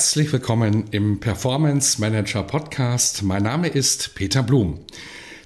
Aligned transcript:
Herzlich 0.00 0.32
willkommen 0.32 0.86
im 0.92 1.20
Performance 1.20 2.00
Manager 2.00 2.42
Podcast. 2.42 3.22
Mein 3.22 3.42
Name 3.42 3.68
ist 3.68 4.14
Peter 4.14 4.42
Blum. 4.42 4.80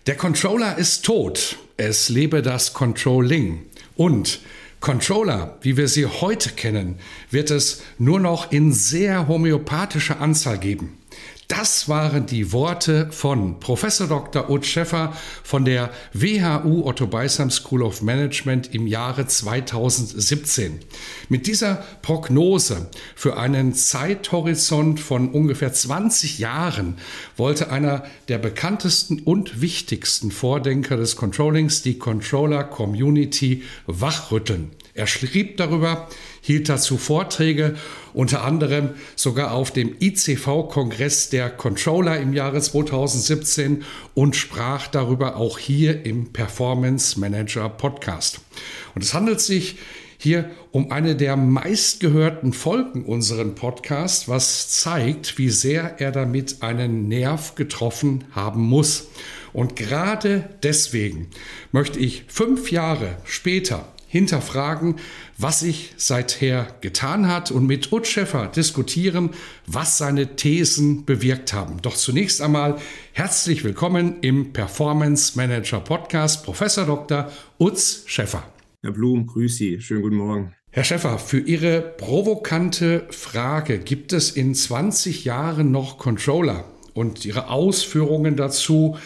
Der 0.07 0.15
Controller 0.15 0.79
ist 0.79 1.05
tot. 1.05 1.57
Es 1.77 2.09
lebe 2.09 2.41
das 2.41 2.73
Controlling. 2.73 3.65
Und 3.97 4.39
Controller, 4.79 5.59
wie 5.63 5.77
wir 5.77 5.89
sie 5.89 6.07
heute 6.07 6.51
kennen, 6.51 7.01
wird 7.33 7.51
es 7.51 7.83
nur 7.99 8.21
noch 8.21 8.53
in 8.53 8.73
sehr 8.73 9.27
homöopathischer 9.27 10.21
Anzahl 10.21 10.59
geben. 10.59 10.99
Das 11.49 11.91
waren 11.91 12.25
die 12.25 12.53
Worte 12.53 13.09
von 13.11 13.61
Professor 13.61 14.07
Dr. 14.07 14.49
Ut 14.49 14.65
Schäffer 14.65 15.15
von 15.43 15.67
der 15.67 15.91
WHU 16.15 16.87
Otto 16.87 17.07
Beisam 17.07 17.51
School 17.51 17.83
of 17.83 18.01
Management 18.01 18.75
im 18.75 18.87
Jahre 18.87 19.27
2017. 19.27 20.81
Mit 21.29 21.47
dieser 21.47 21.85
Prognose 22.01 22.89
für 23.15 23.37
einen 23.37 23.75
Zeithorizont 23.75 25.01
von 25.01 25.29
ungefähr 25.33 25.73
20 25.73 26.39
Jahren 26.39 26.97
wollte 27.37 27.71
einer 27.71 28.07
der 28.29 28.39
bekanntesten 28.39 29.21
und 29.21 29.61
wichtigsten 29.61 30.31
Vordenker 30.31 30.97
des 30.97 31.15
Controllings 31.15 31.83
die 31.83 31.99
Controller 31.99 32.65
Community 32.65 33.65
wachrütteln. 33.87 34.71
Er 34.95 35.09
schrieb 35.09 35.57
darüber, 35.57 36.09
hielt 36.45 36.69
dazu 36.69 36.99
Vorträge, 36.99 37.75
unter 38.13 38.45
anderem 38.45 38.91
sogar 39.17 39.53
auf 39.53 39.71
dem 39.71 39.97
ICV-Kongress 39.99 41.31
der 41.31 41.49
Controller 41.49 42.21
im 42.21 42.35
Jahre 42.35 42.61
2017 42.61 43.83
und 44.13 44.37
sprach 44.37 44.87
darüber 44.87 45.37
auch 45.37 45.59
hier 45.59 46.05
im 46.05 46.35
Performance 46.35 47.19
Manager 47.19 47.71
Podcast. 47.71 48.43
Und 48.95 49.03
es 49.03 49.15
handelt 49.15 49.41
sich 49.41 49.79
hier 50.19 50.51
um 50.71 50.93
eine 50.93 51.17
der 51.17 51.37
meistgehörten 51.37 52.53
Folgen 52.53 53.07
unseren 53.07 53.55
Podcasts, 53.55 54.29
was 54.29 54.69
zeigt, 54.69 55.39
wie 55.39 55.49
sehr 55.49 55.99
er 55.99 56.13
damit 56.13 56.63
einen 56.63 57.09
Nerv 57.09 57.55
getroffen 57.55 58.25
haben 58.33 58.61
muss. 58.61 59.09
Und 59.55 59.77
gerade 59.77 60.51
deswegen 60.63 61.29
möchte 61.73 61.99
ich 61.99 62.25
fünf 62.29 62.71
Jahre 62.71 63.17
später 63.25 63.89
hinterfragen, 64.07 64.97
was 65.39 65.61
sich 65.61 65.95
seither 65.97 66.69
getan 66.81 67.29
hat 67.29 67.51
und 67.51 67.67
mit 67.67 67.93
Utz 67.93 68.09
Schäffer 68.09 68.47
diskutieren, 68.47 69.31
was 69.67 69.99
seine 69.99 70.37
Thesen 70.37 71.05
bewirkt 71.05 71.53
haben. 71.53 71.83
Doch 71.83 71.97
zunächst 71.97 72.41
einmal 72.41 72.79
herzlich 73.13 73.65
willkommen 73.65 74.17
im 74.21 74.53
Performance 74.53 75.37
Manager 75.37 75.81
Podcast, 75.81 76.45
Professor 76.45 76.87
Dr. 76.87 77.31
Utz 77.59 78.05
Schäffer. 78.07 78.45
Herr 78.83 78.93
Blum, 78.93 79.27
grüß 79.27 79.57
Sie. 79.57 79.81
Schönen 79.81 80.03
guten 80.03 80.17
Morgen. 80.17 80.55
Herr 80.71 80.85
Schäffer, 80.85 81.19
für 81.19 81.39
Ihre 81.39 81.81
provokante 81.81 83.07
Frage, 83.11 83.79
gibt 83.79 84.13
es 84.13 84.33
in 84.33 84.55
20 84.55 85.25
Jahren 85.25 85.71
noch 85.71 85.99
Controller? 85.99 86.65
Und 86.95 87.25
Ihre 87.25 87.49
Ausführungen 87.49 88.37
dazu, 88.37 88.97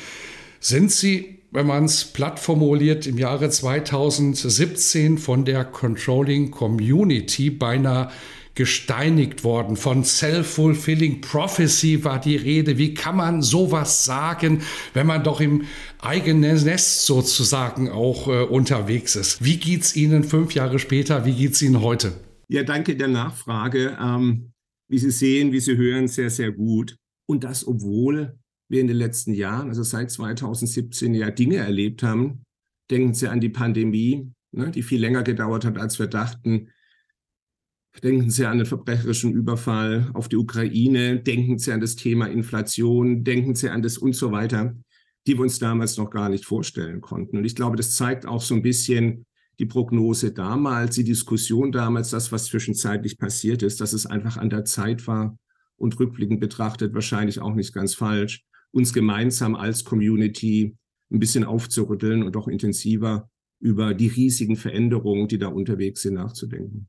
sind 0.60 0.91
Sie 0.91 1.38
wenn 1.50 1.66
man 1.66 1.84
es 1.84 2.04
platt 2.04 2.38
formuliert, 2.38 3.06
im 3.06 3.19
Jahre 3.19 3.48
2017 3.50 5.19
von 5.19 5.44
der 5.44 5.64
Controlling 5.64 6.50
Community 6.50 7.50
beinahe 7.50 8.10
gesteinigt 8.59 9.44
worden. 9.44 9.76
Von 9.76 10.03
Self-Fulfilling 10.03 11.20
Prophecy 11.20 12.03
war 12.03 12.20
die 12.20 12.34
Rede. 12.34 12.76
Wie 12.76 12.92
kann 12.92 13.16
man 13.16 13.41
sowas 13.41 14.04
sagen, 14.04 14.62
wenn 14.94 15.06
man 15.06 15.22
doch 15.22 15.41
im 15.41 15.64
eigenen 16.00 16.64
Nest 16.64 17.06
sozusagen 17.06 17.88
auch 17.88 18.26
äh, 18.26 18.42
unterwegs 18.42 19.15
ist? 19.15 19.44
Wie 19.44 19.59
geht 19.59 19.82
es 19.82 19.94
Ihnen 19.94 20.25
fünf 20.25 20.54
Jahre 20.54 20.80
später? 20.80 21.25
Wie 21.25 21.34
geht 21.34 21.53
es 21.53 21.62
Ihnen 21.62 21.82
heute? 21.82 22.15
Ja, 22.48 22.65
danke 22.65 22.97
der 22.97 23.06
Nachfrage. 23.06 23.97
Ähm, 24.00 24.50
wie 24.91 24.98
Sie 24.98 25.12
sehen, 25.12 25.53
wie 25.53 25.60
Sie 25.60 25.76
hören, 25.76 26.09
sehr, 26.09 26.30
sehr 26.30 26.50
gut. 26.50 26.97
Und 27.28 27.44
das, 27.44 27.65
obwohl 27.65 28.38
wir 28.68 28.80
in 28.80 28.86
den 28.86 28.96
letzten 28.96 29.32
Jahren, 29.32 29.68
also 29.68 29.82
seit 29.82 30.10
2017, 30.10 31.14
ja 31.14 31.30
Dinge 31.30 31.56
erlebt 31.56 32.02
haben. 32.02 32.42
Denken 32.90 33.14
Sie 33.14 33.28
an 33.28 33.40
die 33.40 33.48
Pandemie, 33.48 34.30
ne, 34.52 34.70
die 34.70 34.82
viel 34.82 35.00
länger 35.00 35.22
gedauert 35.22 35.64
hat, 35.64 35.78
als 35.78 35.98
wir 35.98 36.06
dachten. 36.06 36.70
Denken 38.02 38.30
Sie 38.30 38.46
an 38.46 38.58
den 38.58 38.66
verbrecherischen 38.66 39.32
Überfall 39.32 40.10
auf 40.14 40.28
die 40.28 40.36
Ukraine. 40.36 41.20
Denken 41.20 41.58
Sie 41.58 41.72
an 41.72 41.80
das 41.80 41.96
Thema 41.96 42.26
Inflation. 42.26 43.24
Denken 43.24 43.54
Sie 43.54 43.70
an 43.70 43.82
das 43.82 43.98
und 43.98 44.14
so 44.14 44.30
weiter, 44.30 44.76
die 45.26 45.36
wir 45.36 45.42
uns 45.42 45.58
damals 45.58 45.96
noch 45.96 46.10
gar 46.10 46.28
nicht 46.28 46.44
vorstellen 46.44 47.00
konnten. 47.00 47.38
Und 47.38 47.44
ich 47.44 47.54
glaube, 47.54 47.76
das 47.76 47.96
zeigt 47.96 48.26
auch 48.26 48.42
so 48.42 48.54
ein 48.54 48.62
bisschen 48.62 49.26
die 49.58 49.66
Prognose 49.66 50.32
damals, 50.32 50.94
die 50.94 51.04
Diskussion 51.04 51.72
damals, 51.72 52.10
das, 52.10 52.30
was 52.30 52.44
zwischenzeitlich 52.44 53.18
passiert 53.18 53.62
ist, 53.62 53.80
dass 53.80 53.92
es 53.92 54.06
einfach 54.06 54.36
an 54.36 54.50
der 54.50 54.64
Zeit 54.64 55.06
war 55.08 55.36
und 55.76 55.98
rückblickend 55.98 56.38
betrachtet 56.38 56.94
wahrscheinlich 56.94 57.40
auch 57.40 57.54
nicht 57.54 57.72
ganz 57.72 57.94
falsch, 57.94 58.44
uns 58.72 58.92
gemeinsam 58.92 59.54
als 59.54 59.84
Community 59.84 60.76
ein 61.10 61.18
bisschen 61.18 61.44
aufzurütteln 61.44 62.22
und 62.22 62.36
auch 62.36 62.48
intensiver 62.48 63.28
über 63.60 63.94
die 63.94 64.08
riesigen 64.08 64.56
Veränderungen, 64.56 65.28
die 65.28 65.38
da 65.38 65.48
unterwegs 65.48 66.02
sind, 66.02 66.14
nachzudenken. 66.14 66.88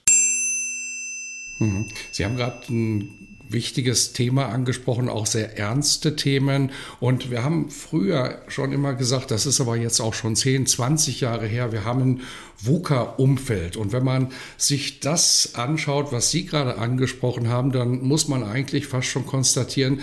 Mhm. 1.61 1.89
Sie 2.13 2.25
haben 2.25 2.37
gerade 2.37 2.61
ein 2.69 3.30
wichtiges 3.53 4.13
Thema 4.13 4.47
angesprochen, 4.47 5.09
auch 5.09 5.27
sehr 5.27 5.59
ernste 5.59 6.17
Themen. 6.17 6.71
Und 7.01 7.31
wir 7.31 7.43
haben 7.45 7.71
früher 7.71 8.41
schon 8.49 8.73
immer 8.73 8.95
gesagt, 8.95 9.31
das 9.31 9.47
ist 9.47 9.61
aber 9.61 9.77
jetzt 9.77 10.01
auch 10.01 10.15
schon 10.15 10.37
10, 10.37 10.67
20 10.67 11.21
Jahre 11.21 11.47
her, 11.47 11.73
wir 11.73 11.85
haben 11.85 12.01
ein 12.01 12.21
VUCA-Umfeld. 12.63 13.77
Und 13.77 13.93
wenn 13.93 14.05
man 14.05 14.33
sich 14.57 15.01
das 15.01 15.55
anschaut, 15.55 16.13
was 16.13 16.31
Sie 16.31 16.47
gerade 16.47 16.79
angesprochen 16.79 17.49
haben, 17.49 17.73
dann 17.73 18.03
muss 18.03 18.29
man 18.29 18.45
eigentlich 18.45 18.87
fast 18.87 19.09
schon 19.09 19.27
konstatieren, 19.27 20.01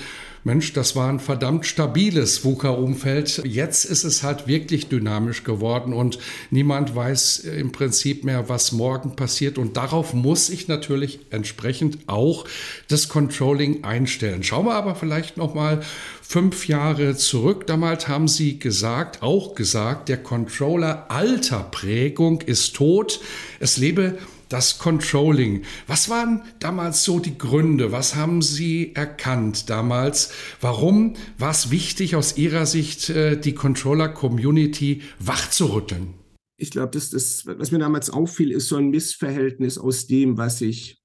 Mensch, 0.48 0.72
das 0.72 0.96
war 0.96 1.10
ein 1.10 1.20
verdammt 1.20 1.66
stabiles 1.66 2.46
VUCA-Umfeld. 2.46 3.44
Jetzt 3.44 3.84
ist 3.84 4.06
es 4.06 4.24
halt 4.24 4.48
wirklich 4.48 4.88
dynamisch 4.88 5.44
geworden 5.44 5.92
und 5.92 6.20
niemand 6.52 6.96
weiß 6.96 7.40
im 7.40 7.74
Prinzip 7.74 8.24
mehr, 8.24 8.48
was 8.48 8.72
morgen 8.72 9.18
passiert. 9.18 9.58
Und 9.58 9.76
darauf 9.76 10.14
muss 10.14 10.50
ich 10.50 10.70
natürlich 10.70 11.20
entsprechend 11.32 11.98
auch 12.08 12.46
das 12.88 13.10
Controlling 13.10 13.84
einstellen. 13.84 14.42
Schauen 14.42 14.66
wir 14.66 14.76
aber 14.76 14.96
vielleicht 14.96 15.36
noch 15.36 15.54
mal 15.54 15.82
fünf 16.22 16.70
Jahre 16.70 17.18
zurück. 17.18 17.68
Damals 17.68 18.08
haben 18.08 18.30
Sie 18.30 18.58
gesagt, 18.58 19.22
auch 19.22 19.54
gesagt, 19.54 20.08
der 20.08 20.24
Controller 20.24 21.12
alter 21.12 21.68
Prägung 21.72 22.40
ist 22.40 22.74
tot. 22.74 23.20
Es 23.60 23.76
lebe 23.76 24.18
das 24.50 24.80
Controlling. 24.80 25.64
Was 25.88 26.10
waren 26.10 26.44
damals 26.60 27.04
so 27.04 27.20
die 27.20 27.38
Gründe? 27.38 27.92
Was 27.92 28.16
haben 28.16 28.42
Sie 28.42 28.96
erkannt 28.96 29.70
damals? 29.70 30.32
Warum 30.62 31.16
war 31.38 31.52
es 31.52 31.72
wichtig 31.72 32.16
aus 32.16 32.38
Ihrer 32.38 32.66
Sicht, 32.66 33.10
äh, 33.10 33.40
die 33.40 33.54
Controller-Community 33.54 35.02
wachzurütteln? 35.20 36.14
Ich 36.60 36.72
glaube, 36.72 36.92
das, 36.92 37.12
das, 37.12 37.46
was 37.46 37.72
mir 37.72 37.80
damals 37.80 38.10
auffiel, 38.10 38.52
ist 38.52 38.68
so 38.68 38.78
ein 38.78 38.90
Missverhältnis 38.90 39.78
aus 39.78 40.08
dem, 40.08 40.38
was 40.38 40.62
ich 40.62 41.00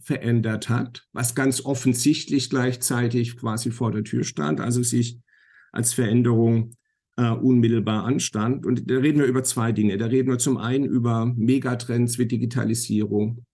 verändert 0.00 0.68
hat, 0.68 1.06
was 1.12 1.34
ganz 1.34 1.64
offensichtlich 1.64 2.50
gleichzeitig 2.50 3.36
quasi 3.36 3.70
vor 3.70 3.90
der 3.90 4.04
Tür 4.04 4.24
stand, 4.24 4.60
also 4.60 4.82
sich 4.82 5.18
als 5.72 5.92
Veränderung 5.92 6.74
äh, 7.18 7.30
unmittelbar 7.30 8.04
anstand. 8.04 8.64
Und 8.64 8.88
da 8.88 8.94
reden 8.94 9.18
wir 9.18 9.26
über 9.26 9.42
zwei 9.42 9.72
Dinge. 9.72 9.98
Da 9.98 10.06
reden 10.06 10.30
wir 10.30 10.38
zum 10.38 10.56
einen 10.56 10.84
über 10.84 11.26
Megatrends 11.36 12.16
wie 12.18 12.26
Digitalisierung, 12.26 13.44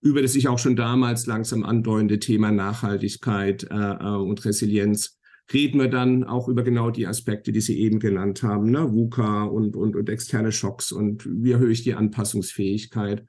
über 0.00 0.22
das 0.22 0.34
sich 0.34 0.48
auch 0.48 0.60
schon 0.60 0.76
damals 0.76 1.26
langsam 1.26 1.64
andeutende 1.64 2.20
Thema 2.20 2.52
Nachhaltigkeit 2.52 3.64
äh, 3.64 3.74
äh 3.74 4.16
und 4.16 4.44
Resilienz. 4.44 5.18
Reden 5.52 5.80
wir 5.80 5.88
dann 5.88 6.22
auch 6.22 6.46
über 6.46 6.62
genau 6.62 6.90
die 6.90 7.08
Aspekte, 7.08 7.50
die 7.50 7.60
Sie 7.60 7.80
eben 7.80 7.98
genannt 7.98 8.44
haben, 8.44 8.70
ne? 8.70 8.92
VUCA 8.92 9.44
und, 9.44 9.74
und, 9.74 9.96
und 9.96 10.08
externe 10.08 10.52
Schocks 10.52 10.92
und 10.92 11.28
wie 11.28 11.50
erhöhe 11.50 11.72
ich 11.72 11.82
die 11.82 11.94
Anpassungsfähigkeit. 11.94 13.26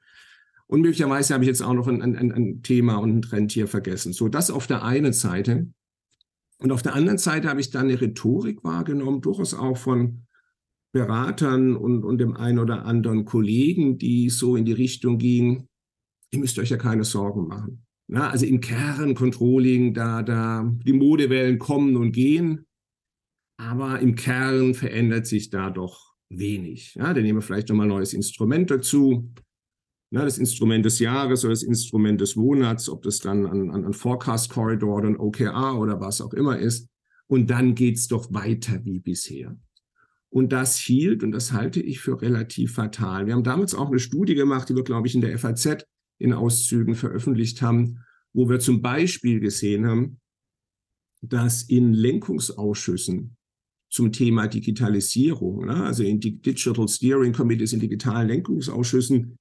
Und 0.68 0.82
möglicherweise 0.82 1.34
habe 1.34 1.42
ich 1.44 1.48
jetzt 1.48 1.62
auch 1.62 1.74
noch 1.74 1.88
ein, 1.88 2.00
ein, 2.00 2.32
ein 2.32 2.62
Thema 2.62 2.96
und 2.96 3.10
einen 3.10 3.22
Trend 3.22 3.50
hier 3.50 3.66
vergessen. 3.66 4.12
So, 4.12 4.28
das 4.28 4.50
auf 4.50 4.68
der 4.68 4.84
einen 4.84 5.12
Seite. 5.12 5.68
Und 6.58 6.72
auf 6.72 6.82
der 6.82 6.94
anderen 6.94 7.18
Seite 7.18 7.48
habe 7.48 7.60
ich 7.60 7.70
dann 7.70 7.88
eine 7.88 8.00
Rhetorik 8.00 8.64
wahrgenommen, 8.64 9.20
durchaus 9.20 9.54
auch 9.54 9.76
von 9.76 10.26
Beratern 10.92 11.74
und, 11.76 12.04
und 12.04 12.18
dem 12.18 12.36
einen 12.36 12.60
oder 12.60 12.84
anderen 12.84 13.24
Kollegen, 13.24 13.98
die 13.98 14.30
so 14.30 14.54
in 14.54 14.64
die 14.64 14.72
Richtung 14.72 15.18
gingen, 15.18 15.68
ihr 16.30 16.38
müsst 16.38 16.58
euch 16.58 16.70
ja 16.70 16.76
keine 16.76 17.04
Sorgen 17.04 17.48
machen. 17.48 17.84
Na, 18.06 18.30
also 18.30 18.46
im 18.46 18.60
Kern 18.60 19.14
Controlling, 19.14 19.94
da, 19.94 20.22
da, 20.22 20.70
die 20.84 20.92
Modewellen 20.92 21.58
kommen 21.58 21.96
und 21.96 22.12
gehen, 22.12 22.66
aber 23.58 24.00
im 24.00 24.14
Kern 24.14 24.74
verändert 24.74 25.26
sich 25.26 25.50
da 25.50 25.70
doch 25.70 26.14
wenig. 26.28 26.94
Ja, 26.94 27.14
dann 27.14 27.22
nehmen 27.22 27.38
wir 27.38 27.42
vielleicht 27.42 27.68
nochmal 27.68 27.86
ein 27.86 27.90
neues 27.90 28.12
Instrument 28.12 28.70
dazu 28.70 29.32
ne, 30.14 30.24
das 30.24 30.38
Instrument 30.38 30.84
des 30.84 31.00
Jahres 31.00 31.44
oder 31.44 31.52
das 31.52 31.64
Instrument 31.64 32.20
des 32.20 32.36
Monats, 32.36 32.88
ob 32.88 33.02
das 33.02 33.18
dann 33.18 33.46
an, 33.46 33.70
an, 33.70 33.84
an 33.84 33.92
Forecast 33.92 34.48
Corridor 34.48 34.96
oder 34.96 35.08
ein 35.08 35.18
OKR 35.18 35.76
oder 35.78 36.00
was 36.00 36.20
auch 36.20 36.32
immer 36.32 36.56
ist. 36.58 36.88
Und 37.26 37.50
dann 37.50 37.74
geht 37.74 37.96
es 37.96 38.06
doch 38.06 38.32
weiter 38.32 38.84
wie 38.84 39.00
bisher. 39.00 39.58
Und 40.30 40.52
das 40.52 40.78
hielt, 40.78 41.24
und 41.24 41.32
das 41.32 41.52
halte 41.52 41.80
ich 41.80 42.00
für 42.00 42.22
relativ 42.22 42.74
fatal. 42.74 43.26
Wir 43.26 43.34
haben 43.34 43.42
damals 43.42 43.74
auch 43.74 43.88
eine 43.88 43.98
Studie 43.98 44.34
gemacht, 44.34 44.68
die 44.68 44.76
wir, 44.76 44.84
glaube 44.84 45.08
ich, 45.08 45.14
in 45.14 45.20
der 45.20 45.36
FAZ 45.36 45.84
in 46.18 46.32
Auszügen 46.32 46.94
veröffentlicht 46.94 47.60
haben, 47.60 47.98
wo 48.32 48.48
wir 48.48 48.60
zum 48.60 48.82
Beispiel 48.82 49.40
gesehen 49.40 49.86
haben, 49.86 50.20
dass 51.22 51.62
in 51.62 51.92
Lenkungsausschüssen 51.92 53.36
zum 53.90 54.12
Thema 54.12 54.46
Digitalisierung, 54.46 55.66
ne, 55.66 55.84
also 55.84 56.02
in 56.04 56.20
Digital 56.20 56.88
Steering 56.88 57.32
Committees, 57.32 57.72
in 57.72 57.80
digitalen 57.80 58.28
Lenkungsausschüssen, 58.28 59.38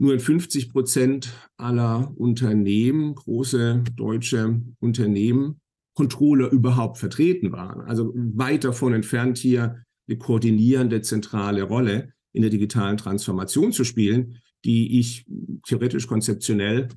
nur 0.00 0.14
in 0.14 0.20
50 0.20 0.70
Prozent 0.70 1.32
aller 1.58 2.12
Unternehmen, 2.16 3.14
große 3.14 3.84
deutsche 3.96 4.62
Unternehmen, 4.80 5.60
Controller 5.94 6.50
überhaupt 6.50 6.96
vertreten 6.96 7.52
waren. 7.52 7.82
Also 7.82 8.12
weit 8.14 8.64
davon 8.64 8.94
entfernt 8.94 9.36
hier 9.36 9.84
eine 10.08 10.18
koordinierende 10.18 11.02
zentrale 11.02 11.64
Rolle 11.64 12.14
in 12.32 12.40
der 12.40 12.50
digitalen 12.50 12.96
Transformation 12.96 13.72
zu 13.72 13.84
spielen, 13.84 14.40
die 14.64 14.98
ich 14.98 15.26
theoretisch 15.66 16.06
konzeptionell 16.06 16.88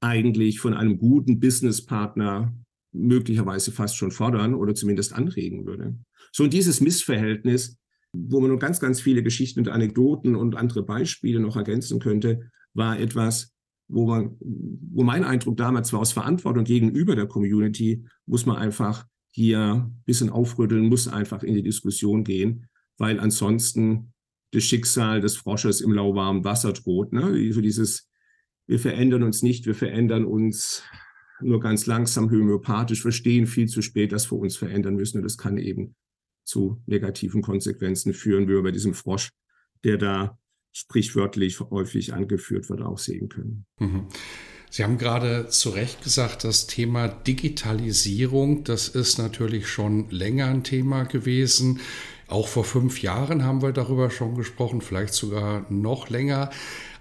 eigentlich 0.00 0.60
von 0.60 0.74
einem 0.74 0.98
guten 0.98 1.40
Businesspartner 1.40 2.54
möglicherweise 2.92 3.72
fast 3.72 3.96
schon 3.96 4.12
fordern 4.12 4.54
oder 4.54 4.74
zumindest 4.74 5.14
anregen 5.14 5.66
würde. 5.66 5.96
So 6.30 6.44
und 6.44 6.52
dieses 6.52 6.80
Missverhältnis 6.80 7.76
wo 8.12 8.40
man 8.40 8.50
noch 8.50 8.58
ganz, 8.58 8.78
ganz 8.78 9.00
viele 9.00 9.22
Geschichten 9.22 9.60
und 9.60 9.68
Anekdoten 9.68 10.36
und 10.36 10.56
andere 10.56 10.82
Beispiele 10.82 11.40
noch 11.40 11.56
ergänzen 11.56 11.98
könnte, 11.98 12.50
war 12.74 12.98
etwas, 12.98 13.52
wo 13.88 14.06
man, 14.06 14.36
wo 14.40 15.02
mein 15.02 15.24
Eindruck 15.24 15.56
damals 15.56 15.92
war, 15.92 16.00
aus 16.00 16.12
Verantwortung 16.12 16.64
gegenüber 16.64 17.16
der 17.16 17.26
Community, 17.26 18.04
muss 18.26 18.46
man 18.46 18.56
einfach 18.56 19.06
hier 19.30 19.74
ein 19.74 20.02
bisschen 20.04 20.30
aufrütteln, 20.30 20.88
muss 20.88 21.08
einfach 21.08 21.42
in 21.42 21.54
die 21.54 21.62
Diskussion 21.62 22.24
gehen, 22.24 22.66
weil 22.98 23.18
ansonsten 23.18 24.12
das 24.52 24.64
Schicksal 24.64 25.20
des 25.20 25.36
Frosches 25.36 25.80
im 25.80 25.92
lauwarmen 25.92 26.44
Wasser 26.44 26.74
droht. 26.74 27.12
Ne? 27.12 27.52
So 27.52 27.62
dieses, 27.62 28.10
wir 28.66 28.78
verändern 28.78 29.22
uns 29.22 29.42
nicht, 29.42 29.66
wir 29.66 29.74
verändern 29.74 30.26
uns 30.26 30.82
nur 31.40 31.60
ganz 31.60 31.86
langsam 31.86 32.30
homöopathisch, 32.30 33.02
verstehen 33.02 33.46
viel 33.46 33.66
zu 33.66 33.80
spät, 33.82 34.12
dass 34.12 34.30
wir 34.30 34.38
uns 34.38 34.56
verändern 34.56 34.96
müssen. 34.96 35.18
Und 35.18 35.24
das 35.24 35.38
kann 35.38 35.56
eben 35.56 35.94
zu 36.44 36.82
negativen 36.86 37.42
Konsequenzen 37.42 38.14
führen, 38.14 38.48
wie 38.48 38.54
wir 38.54 38.62
bei 38.62 38.70
diesem 38.70 38.94
Frosch, 38.94 39.30
der 39.84 39.98
da 39.98 40.38
sprichwörtlich 40.72 41.60
häufig 41.60 42.14
angeführt 42.14 42.70
wird, 42.70 42.82
auch 42.82 42.98
sehen 42.98 43.28
können. 43.28 43.66
Mhm. 43.78 44.06
Sie 44.70 44.84
haben 44.84 44.96
gerade 44.96 45.48
zu 45.48 45.68
Recht 45.68 46.02
gesagt, 46.02 46.44
das 46.44 46.66
Thema 46.66 47.06
Digitalisierung, 47.06 48.64
das 48.64 48.88
ist 48.88 49.18
natürlich 49.18 49.68
schon 49.68 50.08
länger 50.08 50.46
ein 50.46 50.64
Thema 50.64 51.02
gewesen. 51.04 51.80
Auch 52.26 52.48
vor 52.48 52.64
fünf 52.64 53.02
Jahren 53.02 53.44
haben 53.44 53.60
wir 53.60 53.72
darüber 53.72 54.10
schon 54.10 54.34
gesprochen, 54.34 54.80
vielleicht 54.80 55.12
sogar 55.12 55.66
noch 55.70 56.08
länger. 56.08 56.48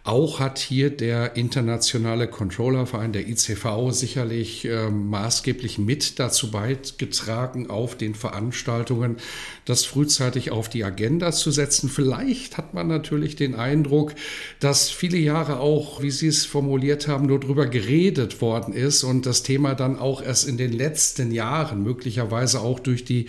Auch 0.04 0.40
hat 0.40 0.58
hier 0.58 0.90
der 0.90 1.36
internationale 1.36 2.28
Controllerverein, 2.28 3.14
der 3.14 3.28
ICV, 3.28 3.92
sicherlich 3.92 4.66
äh, 4.66 4.90
maßgeblich 4.90 5.78
mit 5.78 6.18
dazu 6.18 6.50
beigetragen, 6.50 7.70
auf 7.70 7.96
den 7.96 8.16
Veranstaltungen 8.16 9.18
das 9.66 9.86
frühzeitig 9.86 10.50
auf 10.50 10.70
die 10.70 10.84
Agenda 10.84 11.32
zu 11.32 11.52
setzen. 11.52 11.88
Vielleicht 11.88 12.58
hat 12.58 12.74
man 12.74 12.88
natürlich 12.88 13.36
den 13.36 13.54
Eindruck, 13.54 14.16
dass 14.60 14.90
viele 14.90 15.18
Jahre 15.18 15.60
auch, 15.60 16.02
wie 16.02 16.10
Sie 16.10 16.28
es 16.28 16.46
formuliert 16.46 17.08
haben, 17.08 17.28
nur 17.28 17.40
darüber 17.40 17.68
geredet 17.68 18.42
worden 18.42 18.74
ist 18.74 19.04
und 19.04 19.28
das 19.28 19.44
Thema 19.44 19.76
dann 19.76 20.00
auch 20.00 20.24
erst 20.24 20.48
in 20.48 20.58
den 20.58 20.74
letzten 20.74 21.32
Jahren, 21.32 21.84
möglicherweise 21.84 22.62
auch 22.62 22.80
durch 22.80 23.06
die 23.06 23.28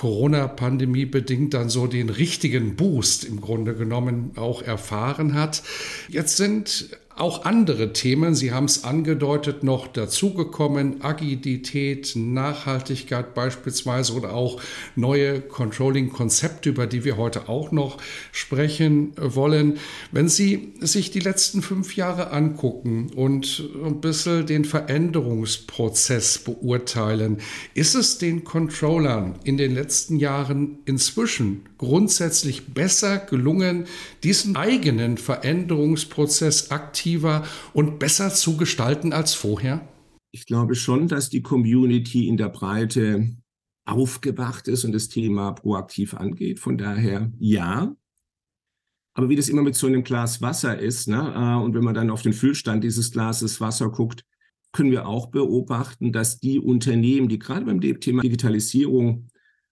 Corona-Pandemie 0.00 1.04
bedingt, 1.04 1.52
dann 1.52 1.68
so 1.68 1.86
den 1.86 2.08
richtigen 2.08 2.74
Boost 2.74 3.22
im 3.22 3.42
Grunde 3.42 3.74
genommen 3.74 4.30
auch 4.36 4.62
erfahren 4.62 5.34
hat. 5.34 5.62
Jetzt 6.08 6.38
sind 6.38 6.98
auch 7.20 7.44
andere 7.44 7.92
Themen, 7.92 8.34
Sie 8.34 8.52
haben 8.52 8.64
es 8.64 8.84
angedeutet, 8.84 9.62
noch 9.62 9.86
dazugekommen. 9.86 11.02
Agilität, 11.02 12.12
Nachhaltigkeit 12.16 13.34
beispielsweise 13.34 14.14
oder 14.14 14.32
auch 14.32 14.60
neue 14.96 15.40
Controlling-Konzepte, 15.40 16.70
über 16.70 16.86
die 16.86 17.04
wir 17.04 17.16
heute 17.16 17.48
auch 17.48 17.72
noch 17.72 17.98
sprechen 18.32 19.12
wollen. 19.16 19.78
Wenn 20.12 20.28
Sie 20.28 20.72
sich 20.80 21.10
die 21.10 21.20
letzten 21.20 21.62
fünf 21.62 21.96
Jahre 21.96 22.30
angucken 22.30 23.10
und 23.14 23.68
ein 23.84 24.00
bisschen 24.00 24.46
den 24.46 24.64
Veränderungsprozess 24.64 26.38
beurteilen, 26.38 27.38
ist 27.74 27.94
es 27.94 28.18
den 28.18 28.44
Controllern 28.44 29.38
in 29.44 29.56
den 29.56 29.74
letzten 29.74 30.16
Jahren 30.16 30.78
inzwischen 30.86 31.69
grundsätzlich 31.80 32.72
besser 32.72 33.18
gelungen, 33.18 33.86
diesen 34.22 34.56
eigenen 34.56 35.18
Veränderungsprozess 35.18 36.70
aktiv 36.70 37.00
effektiver 37.10 37.44
und 37.72 37.98
besser 37.98 38.30
zu 38.30 38.56
gestalten 38.56 39.12
als 39.12 39.34
vorher? 39.34 39.86
Ich 40.32 40.46
glaube 40.46 40.74
schon, 40.74 41.08
dass 41.08 41.28
die 41.28 41.42
Community 41.42 42.28
in 42.28 42.36
der 42.36 42.48
Breite 42.48 43.36
aufgewacht 43.84 44.68
ist 44.68 44.84
und 44.84 44.92
das 44.92 45.08
Thema 45.08 45.52
proaktiv 45.52 46.14
angeht. 46.14 46.60
Von 46.60 46.78
daher 46.78 47.32
ja. 47.38 47.94
Aber 49.14 49.28
wie 49.28 49.36
das 49.36 49.48
immer 49.48 49.62
mit 49.62 49.74
so 49.74 49.88
einem 49.88 50.04
Glas 50.04 50.40
Wasser 50.40 50.78
ist, 50.78 51.08
ne, 51.08 51.34
äh, 51.34 51.64
und 51.64 51.74
wenn 51.74 51.82
man 51.82 51.94
dann 51.94 52.10
auf 52.10 52.22
den 52.22 52.32
Füllstand 52.32 52.84
dieses 52.84 53.10
Glases 53.10 53.60
Wasser 53.60 53.90
guckt, 53.90 54.24
können 54.72 54.92
wir 54.92 55.08
auch 55.08 55.30
beobachten, 55.30 56.12
dass 56.12 56.38
die 56.38 56.60
Unternehmen, 56.60 57.28
die 57.28 57.40
gerade 57.40 57.66
beim 57.66 57.80
Thema 57.80 58.22
Digitalisierung 58.22 59.26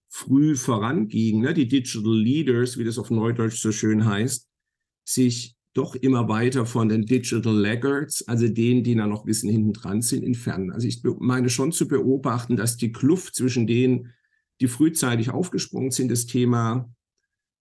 früh 0.09 0.55
vorangingen, 0.55 1.41
ne, 1.41 1.53
die 1.53 1.67
Digital 1.67 2.17
Leaders, 2.17 2.77
wie 2.77 2.83
das 2.83 2.97
auf 2.97 3.11
Neudeutsch 3.11 3.61
so 3.61 3.71
schön 3.71 4.05
heißt, 4.05 4.47
sich 5.05 5.55
doch 5.73 5.95
immer 5.95 6.27
weiter 6.27 6.65
von 6.65 6.89
den 6.89 7.05
Digital 7.05 7.55
Laggards, 7.55 8.27
also 8.27 8.47
denen, 8.47 8.83
die 8.83 8.95
da 8.95 9.07
noch 9.07 9.23
bisschen 9.23 9.51
hinten 9.51 9.73
dran 9.73 10.01
sind, 10.01 10.23
entfernen. 10.23 10.71
Also 10.71 10.87
ich 10.87 11.01
meine 11.19 11.49
schon 11.49 11.71
zu 11.71 11.87
beobachten, 11.87 12.57
dass 12.57 12.75
die 12.75 12.91
Kluft 12.91 13.35
zwischen 13.35 13.67
denen, 13.67 14.13
die 14.61 14.67
frühzeitig 14.67 15.29
aufgesprungen 15.29 15.91
sind, 15.91 16.11
das 16.11 16.25
Thema 16.25 16.91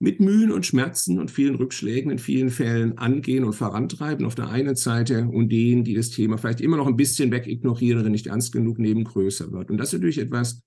mit 0.00 0.20
Mühen 0.20 0.52
und 0.52 0.64
Schmerzen 0.64 1.18
und 1.18 1.30
vielen 1.30 1.56
Rückschlägen 1.56 2.10
in 2.10 2.18
vielen 2.18 2.50
Fällen 2.50 2.98
angehen 2.98 3.44
und 3.44 3.52
vorantreiben 3.52 4.24
auf 4.24 4.34
der 4.34 4.48
einen 4.48 4.76
Seite 4.76 5.28
und 5.28 5.50
denen, 5.50 5.84
die 5.84 5.94
das 5.94 6.10
Thema 6.10 6.38
vielleicht 6.38 6.60
immer 6.60 6.76
noch 6.76 6.86
ein 6.86 6.96
bisschen 6.96 7.30
wegignorieren 7.30 8.00
oder 8.00 8.10
nicht 8.10 8.28
ernst 8.28 8.52
genug 8.52 8.78
nehmen, 8.78 9.04
größer 9.04 9.52
wird. 9.52 9.70
Und 9.70 9.78
das 9.78 9.88
ist 9.88 9.94
natürlich 9.94 10.18
etwas 10.18 10.62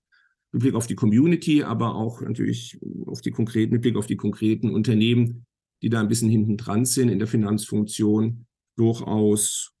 mit 0.52 0.62
Blick 0.62 0.74
auf 0.74 0.86
die 0.86 0.94
Community, 0.94 1.62
aber 1.62 1.94
auch 1.94 2.20
natürlich 2.20 2.78
auf 3.06 3.20
die 3.20 3.30
konkreten, 3.30 3.72
mit 3.72 3.82
Blick 3.82 3.96
auf 3.96 4.06
die 4.06 4.16
konkreten 4.16 4.70
Unternehmen, 4.70 5.46
die 5.82 5.88
da 5.88 6.00
ein 6.00 6.08
bisschen 6.08 6.30
hinten 6.30 6.56
dran 6.56 6.84
sind 6.84 7.08
in 7.08 7.18
der 7.18 7.28
Finanzfunktion, 7.28 8.46
durchaus 8.76 9.72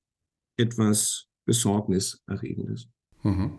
etwas 0.56 1.26
besorgniserregendes. 1.44 2.88
Mhm. 3.22 3.52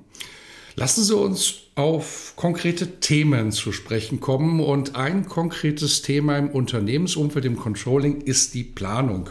Lassen 0.75 1.03
Sie 1.03 1.15
uns 1.15 1.63
auf 1.75 2.33
konkrete 2.35 2.99
Themen 2.99 3.51
zu 3.51 3.71
sprechen 3.71 4.19
kommen. 4.19 4.59
Und 4.59 4.95
ein 4.95 5.27
konkretes 5.27 6.01
Thema 6.01 6.37
im 6.37 6.49
Unternehmensumfeld, 6.49 7.45
im 7.45 7.57
Controlling, 7.57 8.21
ist 8.21 8.55
die 8.55 8.63
Planung. 8.63 9.29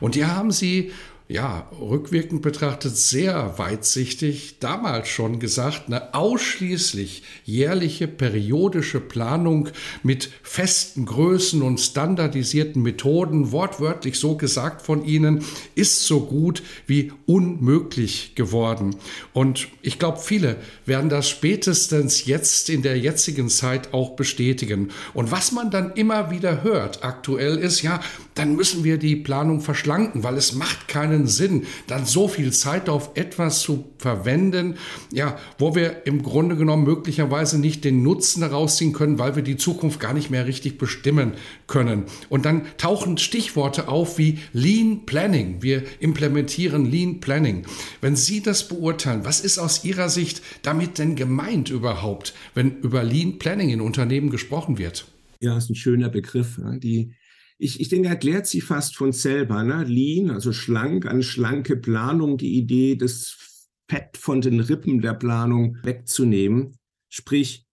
Und 0.00 0.14
hier 0.14 0.34
haben 0.34 0.50
Sie 0.50 0.92
ja, 1.28 1.70
rückwirkend 1.80 2.42
betrachtet 2.42 2.96
sehr 2.96 3.54
weitsichtig 3.56 4.58
damals 4.60 5.08
schon 5.08 5.38
gesagt, 5.38 5.84
eine 5.86 6.14
ausschließlich 6.14 7.22
jährliche 7.44 8.06
periodische 8.06 9.00
Planung 9.00 9.68
mit 10.02 10.30
festen 10.42 11.06
Größen 11.06 11.62
und 11.62 11.80
standardisierten 11.80 12.82
Methoden, 12.82 13.52
wortwörtlich 13.52 14.18
so 14.18 14.36
gesagt 14.36 14.82
von 14.82 15.04
Ihnen, 15.04 15.44
ist 15.74 16.06
so 16.06 16.20
gut 16.20 16.62
wie 16.86 17.12
unmöglich 17.26 18.34
geworden. 18.34 18.96
Und 19.32 19.68
ich 19.80 19.98
glaube, 19.98 20.18
viele 20.18 20.56
werden 20.86 21.08
das 21.08 21.28
spätestens 21.28 22.26
jetzt 22.26 22.68
in 22.68 22.82
der 22.82 22.98
jetzigen 22.98 23.48
Zeit 23.48 23.94
auch 23.94 24.16
bestätigen. 24.16 24.90
Und 25.14 25.30
was 25.30 25.52
man 25.52 25.70
dann 25.70 25.92
immer 25.92 26.30
wieder 26.30 26.62
hört 26.62 27.04
aktuell 27.04 27.56
ist, 27.56 27.82
ja, 27.82 28.00
dann 28.34 28.56
müssen 28.56 28.84
wir 28.84 28.98
die 28.98 29.16
Planung 29.16 29.60
verschlanken, 29.60 30.22
weil 30.22 30.36
es 30.36 30.54
macht 30.54 30.88
keinen 31.12 31.26
Sinn, 31.26 31.66
dann 31.86 32.06
so 32.06 32.28
viel 32.28 32.52
Zeit 32.52 32.88
auf 32.88 33.10
etwas 33.14 33.60
zu 33.60 33.84
verwenden, 33.98 34.76
ja, 35.12 35.38
wo 35.58 35.74
wir 35.74 36.06
im 36.06 36.22
Grunde 36.22 36.56
genommen 36.56 36.84
möglicherweise 36.84 37.60
nicht 37.60 37.84
den 37.84 38.02
Nutzen 38.02 38.40
daraus 38.40 38.76
ziehen 38.78 38.92
können, 38.92 39.18
weil 39.18 39.36
wir 39.36 39.42
die 39.42 39.56
Zukunft 39.56 40.00
gar 40.00 40.14
nicht 40.14 40.30
mehr 40.30 40.46
richtig 40.46 40.78
bestimmen 40.78 41.32
können. 41.66 42.04
Und 42.28 42.46
dann 42.46 42.62
tauchen 42.78 43.18
Stichworte 43.18 43.88
auf 43.88 44.18
wie 44.18 44.38
Lean 44.52 45.04
Planning. 45.04 45.62
Wir 45.62 45.82
implementieren 46.00 46.90
Lean 46.90 47.20
Planning. 47.20 47.66
Wenn 48.00 48.16
Sie 48.16 48.42
das 48.42 48.68
beurteilen, 48.68 49.24
was 49.24 49.40
ist 49.40 49.58
aus 49.58 49.84
Ihrer 49.84 50.08
Sicht 50.08 50.42
damit 50.62 50.98
denn 50.98 51.14
gemeint 51.14 51.70
überhaupt, 51.70 52.34
wenn 52.54 52.78
über 52.80 53.04
Lean 53.04 53.38
Planning 53.38 53.68
in 53.68 53.80
Unternehmen 53.80 54.30
gesprochen 54.30 54.78
wird? 54.78 55.06
Ja, 55.40 55.58
ist 55.58 55.70
ein 55.70 55.74
schöner 55.74 56.08
Begriff. 56.08 56.60
Die 56.78 57.12
ich, 57.62 57.80
ich 57.80 57.88
denke, 57.88 58.08
erklärt 58.08 58.48
sich 58.48 58.64
fast 58.64 58.96
von 58.96 59.12
selber. 59.12 59.62
Ne? 59.62 59.84
Lean, 59.84 60.30
also 60.30 60.52
schlank, 60.52 61.06
eine 61.06 61.22
schlanke 61.22 61.76
Planung, 61.76 62.36
die 62.36 62.56
Idee, 62.58 62.96
das 62.96 63.36
Fett 63.88 64.16
von 64.16 64.40
den 64.40 64.58
Rippen 64.58 65.00
der 65.00 65.14
Planung 65.14 65.78
wegzunehmen. 65.84 66.76
Sprich, 67.08 67.68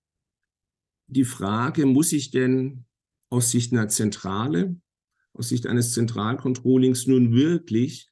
die 1.08 1.26
Frage, 1.26 1.88
muss 1.88 2.14
ich 2.14 2.30
denn 2.30 2.86
aus 3.32 3.50
Sicht 3.50 3.74
einer 3.74 3.88
Zentrale, 3.88 4.80
aus 5.34 5.50
Sicht 5.50 5.66
eines 5.66 5.94
Zentralcontrollings 5.94 7.08
nun 7.08 7.34
wirklich 7.34 8.12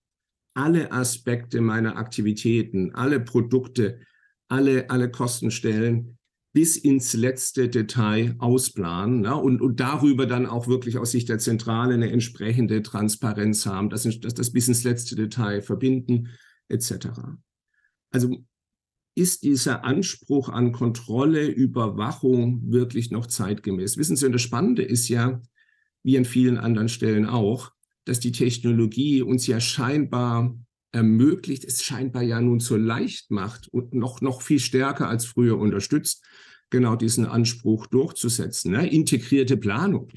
alle 0.56 0.92
Aspekte 0.92 1.62
meiner 1.62 1.98
Aktivitäten, 1.98 2.96
alle 2.96 3.20
Produkte, 3.20 4.02
alle, 4.48 4.90
alle 4.90 5.12
Kostenstellen 5.12 6.17
bis 6.58 6.76
ins 6.76 7.14
letzte 7.14 7.70
Detail 7.70 8.34
ausplanen 8.40 9.22
ne? 9.22 9.36
und, 9.36 9.62
und 9.62 9.80
darüber 9.80 10.26
dann 10.26 10.48
auch 10.48 10.68
wirklich 10.68 10.98
aus 10.98 11.12
Sicht 11.12 11.30
der 11.30 11.38
Zentrale 11.38 11.94
eine 11.94 12.10
entsprechende 12.10 12.82
Transparenz 12.82 13.68
haben, 13.68 13.92
dass, 13.92 14.10
dass 14.22 14.34
das 14.34 14.52
bis 14.52 14.68
ins 14.68 14.84
letzte 14.84 15.16
Detail 15.16 15.62
verbinden, 15.62 16.30
etc. 16.68 17.10
Also 18.10 18.44
ist 19.14 19.44
dieser 19.44 19.86
Anspruch 19.86 20.50
an 20.50 20.72
Kontrolle, 20.72 21.46
Überwachung 21.46 22.72
wirklich 22.72 23.12
noch 23.12 23.28
zeitgemäß? 23.28 23.98
Wissen 23.98 24.16
Sie, 24.16 24.26
und 24.26 24.32
das 24.32 24.42
Spannende 24.42 24.82
ist 24.82 25.10
ja, 25.10 25.40
wie 26.02 26.18
an 26.18 26.26
vielen 26.26 26.58
anderen 26.58 26.90
Stellen 26.90 27.28
auch, 27.28 27.72
dass 28.04 28.20
die 28.20 28.32
Technologie 28.32 29.22
uns 29.22 29.46
ja 29.46 29.60
scheinbar 29.60 30.58
ermöglicht, 30.92 31.66
es 31.66 31.84
scheinbar 31.84 32.24
ja 32.24 32.42
nun 32.42 32.60
so 32.60 32.78
leicht 32.78 33.30
macht 33.30 33.68
und 33.68 33.94
noch, 33.94 34.22
noch 34.22 34.42
viel 34.42 34.60
stärker 34.60 35.08
als 35.08 35.28
früher 35.28 35.60
unterstützt, 35.60 36.26
genau 36.70 36.96
diesen 36.96 37.26
Anspruch 37.26 37.88
durchzusetzen. 37.88 38.72
Ne? 38.72 38.90
Integrierte 38.90 39.58
Planung. 39.58 40.10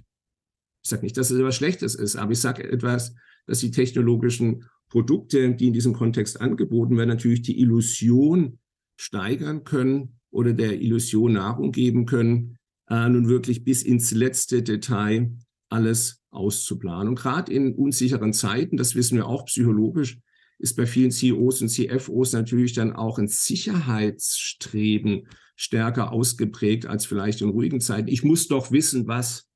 Ich 0.83 0.91
sage 0.91 1.03
nicht, 1.03 1.17
dass 1.17 1.31
es 1.31 1.39
etwas 1.39 1.57
Schlechtes 1.57 1.95
ist, 1.95 2.17
aber 2.17 2.33
ich 2.33 2.41
sage 2.41 2.65
etwas, 2.71 3.15
dass 3.47 3.61
die 3.61 3.71
technologischen 3.71 4.65
Produkte, 4.89 5.55
die 5.55 5.69
in 5.69 5.73
diesem 5.73 5.93
Kontext 5.93 6.41
angeboten 6.41 6.97
werden, 6.97 7.09
natürlich 7.09 7.43
die 7.43 7.61
Illusion 7.61 8.59
steigern 8.99 9.65
können 9.65 10.21
oder 10.31 10.53
der 10.53 10.81
Illusion 10.81 11.35
Nahrung 11.35 11.73
geben 11.73 12.07
können, 12.07 12.57
äh, 12.89 13.09
nun 13.09 13.29
wirklich 13.29 13.65
bis 13.65 13.83
ins 13.83 14.11
letzte 14.13 14.63
Detail 14.63 15.33
alles 15.69 16.23
auszuplanen. 16.31 17.09
Und 17.09 17.19
gerade 17.19 17.53
in 17.53 17.75
unsicheren 17.75 18.33
Zeiten, 18.33 18.77
das 18.77 18.95
wissen 18.95 19.17
wir 19.17 19.27
auch 19.27 19.45
psychologisch, 19.47 20.19
ist 20.59 20.77
bei 20.77 20.87
vielen 20.87 21.11
CEOs 21.11 21.63
und 21.63 21.69
CFOs 21.69 22.33
natürlich 22.33 22.75
dann 22.75 22.93
auch 22.93 23.19
ein 23.19 23.29
Sicherheitsstreben 23.29 25.27
stärker 25.61 26.11
ausgeprägt 26.11 26.87
als 26.87 27.05
vielleicht 27.05 27.43
in 27.43 27.51
ruhigen 27.51 27.83
Zeiten. 27.83 28.09
Ich 28.09 28.25
muss 28.25 28.49
doch 28.49 28.73
wissen, 28.73 29.07
was. 29.07 29.47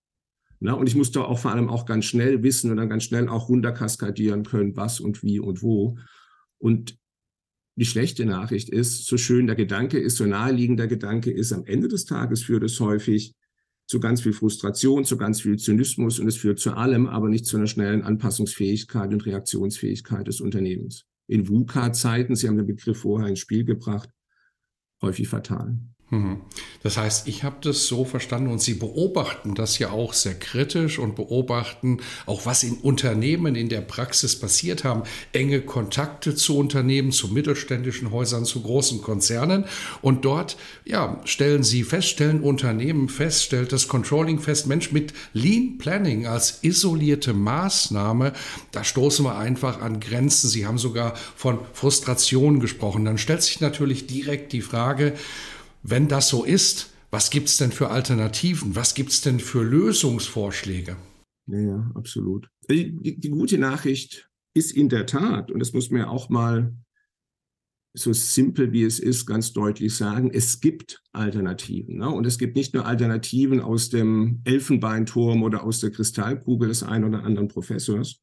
Na, 0.61 0.75
und 0.75 0.87
ich 0.87 0.95
muss 0.95 1.13
doch 1.13 1.25
auch 1.25 1.39
vor 1.39 1.51
allem 1.51 1.71
auch 1.71 1.87
ganz 1.87 2.05
schnell 2.05 2.43
wissen 2.43 2.71
und 2.71 2.77
dann 2.77 2.91
ganz 2.91 3.05
schnell 3.05 3.27
auch 3.27 3.49
runterkaskadieren 3.49 4.45
können, 4.45 4.77
was 4.77 5.01
und 5.01 5.23
wie 5.23 5.41
und 5.41 5.63
wo. 5.63 5.97
Und 6.59 6.99
die 7.77 7.87
schlechte 7.87 8.27
Nachricht 8.27 8.69
ist, 8.69 9.07
so 9.07 9.17
schön 9.17 9.47
der 9.47 9.57
Gedanke 9.57 9.99
ist, 9.99 10.19
so 10.19 10.27
naheliegend 10.27 10.79
der 10.79 10.89
Gedanke 10.89 11.31
ist, 11.31 11.55
am 11.55 11.65
Ende 11.65 11.89
des 11.89 12.05
Tages 12.05 12.43
führt 12.43 12.65
es 12.65 12.79
häufig 12.81 13.35
zu 13.87 13.99
ganz 13.99 14.21
viel 14.21 14.35
Frustration, 14.35 15.07
zu 15.07 15.17
ganz 15.17 15.41
viel 15.41 15.57
Zynismus 15.57 16.19
und 16.19 16.29
es 16.29 16.37
führt 16.37 16.59
zu 16.59 16.75
allem, 16.75 17.07
aber 17.07 17.31
nicht 17.31 17.47
zu 17.47 17.57
einer 17.57 17.67
schnellen 17.67 18.03
Anpassungsfähigkeit 18.03 19.11
und 19.11 19.25
Reaktionsfähigkeit 19.25 20.27
des 20.27 20.43
Unternehmens. 20.43 21.07
In 21.29 21.49
VUCA-Zeiten, 21.49 22.37
Sie 22.37 22.47
haben 22.47 22.59
den 22.59 22.67
Begriff 22.67 22.99
vorher 22.99 23.29
ins 23.29 23.39
Spiel 23.39 23.65
gebracht, 23.65 24.11
häufig 25.01 25.29
fatal. 25.29 25.79
Mhm. 26.11 26.41
Das 26.83 26.99
heißt, 26.99 27.29
ich 27.29 27.45
habe 27.45 27.57
das 27.63 27.87
so 27.87 28.05
verstanden 28.05 28.51
und 28.51 28.61
Sie 28.61 28.75
beobachten 28.75 29.55
das 29.55 29.79
ja 29.79 29.91
auch 29.91 30.13
sehr 30.13 30.35
kritisch 30.35 30.99
und 30.99 31.17
beobachten 31.17 31.99
auch, 32.27 32.45
was 32.45 32.63
in 32.63 32.75
Unternehmen 32.75 33.57
in 33.57 33.71
der 33.71 33.81
Praxis 33.81 34.39
passiert 34.39 34.85
haben. 34.85 35.05
Enge 35.33 35.63
Kontakte 35.63 36.35
zu 36.35 36.59
Unternehmen, 36.59 37.11
zu 37.11 37.29
mittelständischen 37.29 38.11
Häusern, 38.11 38.45
zu 38.45 38.63
großen 38.63 39.01
Konzernen. 39.01 39.65
Und 40.03 40.27
dort 40.27 40.59
ja, 40.85 41.21
stellen 41.25 41.63
Sie 41.63 41.85
fest, 41.85 42.09
stellen 42.09 42.43
Unternehmen 42.43 43.09
fest, 43.09 43.45
stellt 43.45 43.73
das 43.73 43.89
Controlling 43.89 44.39
fest, 44.39 44.67
Mensch, 44.67 44.93
mit 44.93 45.15
Lean 45.33 45.79
Planning 45.79 46.27
als 46.27 46.59
isolierte 46.63 47.33
Maßnahme, 47.33 48.35
da 48.73 48.85
stoßen 48.85 49.25
wir 49.25 49.37
einfach 49.37 49.81
an 49.81 50.01
Grenzen. 50.01 50.49
Sie 50.51 50.67
haben 50.67 50.79
sogar 50.79 51.15
von 51.37 51.59
Frustration 51.73 52.61
gesprochen. 52.61 53.05
Dann 53.05 53.19
stellt 53.19 53.43
sich 53.43 53.61
natürlich 53.61 54.07
direkt 54.07 54.53
die 54.53 54.61
Frage, 54.61 55.15
wenn 55.85 56.09
das 56.09 56.29
so 56.29 56.45
ist, 56.45 56.91
was 57.11 57.31
gibt 57.31 57.49
es 57.49 57.59
denn 57.59 57.71
für 57.71 57.91
Alternativen? 57.91 58.75
Was 58.75 58.95
gibt 58.95 59.11
es 59.11 59.21
denn 59.21 59.39
für 59.39 59.63
Lösungsvorschläge? 59.63 60.97
Ja, 61.47 61.59
ja 61.61 61.91
absolut. 61.95 62.49
Die, 62.69 63.19
die, 63.19 63.29
gute 63.29 63.59
Nachricht 63.59 64.29
ist 64.55 64.73
in 64.73 64.89
der 64.89 65.07
Tat, 65.07 65.53
und 65.53 65.61
das 65.61 65.73
muss 65.75 65.91
man 65.91 66.01
ja 66.01 66.09
auch 66.09 66.31
mal 66.31 66.75
so 67.93 68.13
simpel 68.13 68.73
wie 68.73 68.83
es 68.83 68.99
ist, 68.99 69.27
ganz 69.27 69.53
deutlich 69.53 69.95
sagen, 69.95 70.31
es 70.33 70.61
gibt 70.61 71.03
Alternativen. 71.13 71.99
Ne? 71.99 72.09
Und 72.09 72.27
es 72.27 72.39
gibt 72.39 72.57
nicht 72.57 72.75
nur 72.75 72.87
Alternativen 72.87 73.61
aus 73.61 73.91
dem 73.91 74.41
Elfenbeinturm 74.45 75.45
oder 75.45 75.63
aus 75.63 75.81
der 75.81 75.93
Kristallkugel 75.93 76.69
des 76.69 76.83
einen 76.83 77.05
oder 77.05 77.23
anderen 77.23 77.49
Professors, 77.49 78.21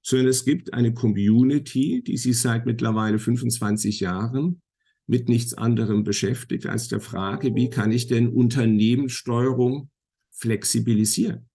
sondern 0.00 0.28
es 0.28 0.44
gibt 0.44 0.72
eine 0.72 0.94
Community, 0.94 2.02
die 2.02 2.16
sich 2.16 2.40
seit 2.40 2.64
mittlerweile 2.64 3.18
25 3.18 4.00
Jahren 4.00 4.62
mit 5.06 5.28
nichts 5.28 5.54
anderem 5.54 6.04
beschäftigt 6.04 6.66
als 6.66 6.88
der 6.88 7.00
Frage, 7.00 7.54
wie 7.54 7.70
kann 7.70 7.92
ich 7.92 8.06
denn 8.06 8.28
Unternehmenssteuerung 8.28 9.90
flexibilisieren? 10.30 11.48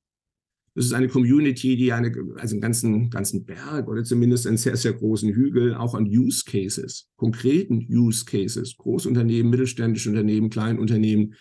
Das 0.78 0.86
ist 0.86 0.94
eine 0.94 1.08
Community, 1.08 1.76
die 1.76 1.92
eine, 1.92 2.12
also 2.36 2.54
einen 2.54 2.62
ganzen, 2.62 3.10
ganzen 3.10 3.46
Berg 3.46 3.88
oder 3.88 4.04
zumindest 4.04 4.46
einen 4.46 4.58
sehr, 4.58 4.78
sehr 4.78 4.94
großen 4.94 5.34
Hügel 5.34 5.74
auch 5.74 5.96
an 5.96 6.06
Use 6.06 6.44
Cases, 6.46 7.10
konkreten 7.16 7.88
Use 7.90 8.26
Cases, 8.26 8.78
Großunternehmen, 8.78 9.50
mittelständische 9.50 10.10
Unternehmen, 10.10 10.52
Kleinunternehmen 10.52 11.34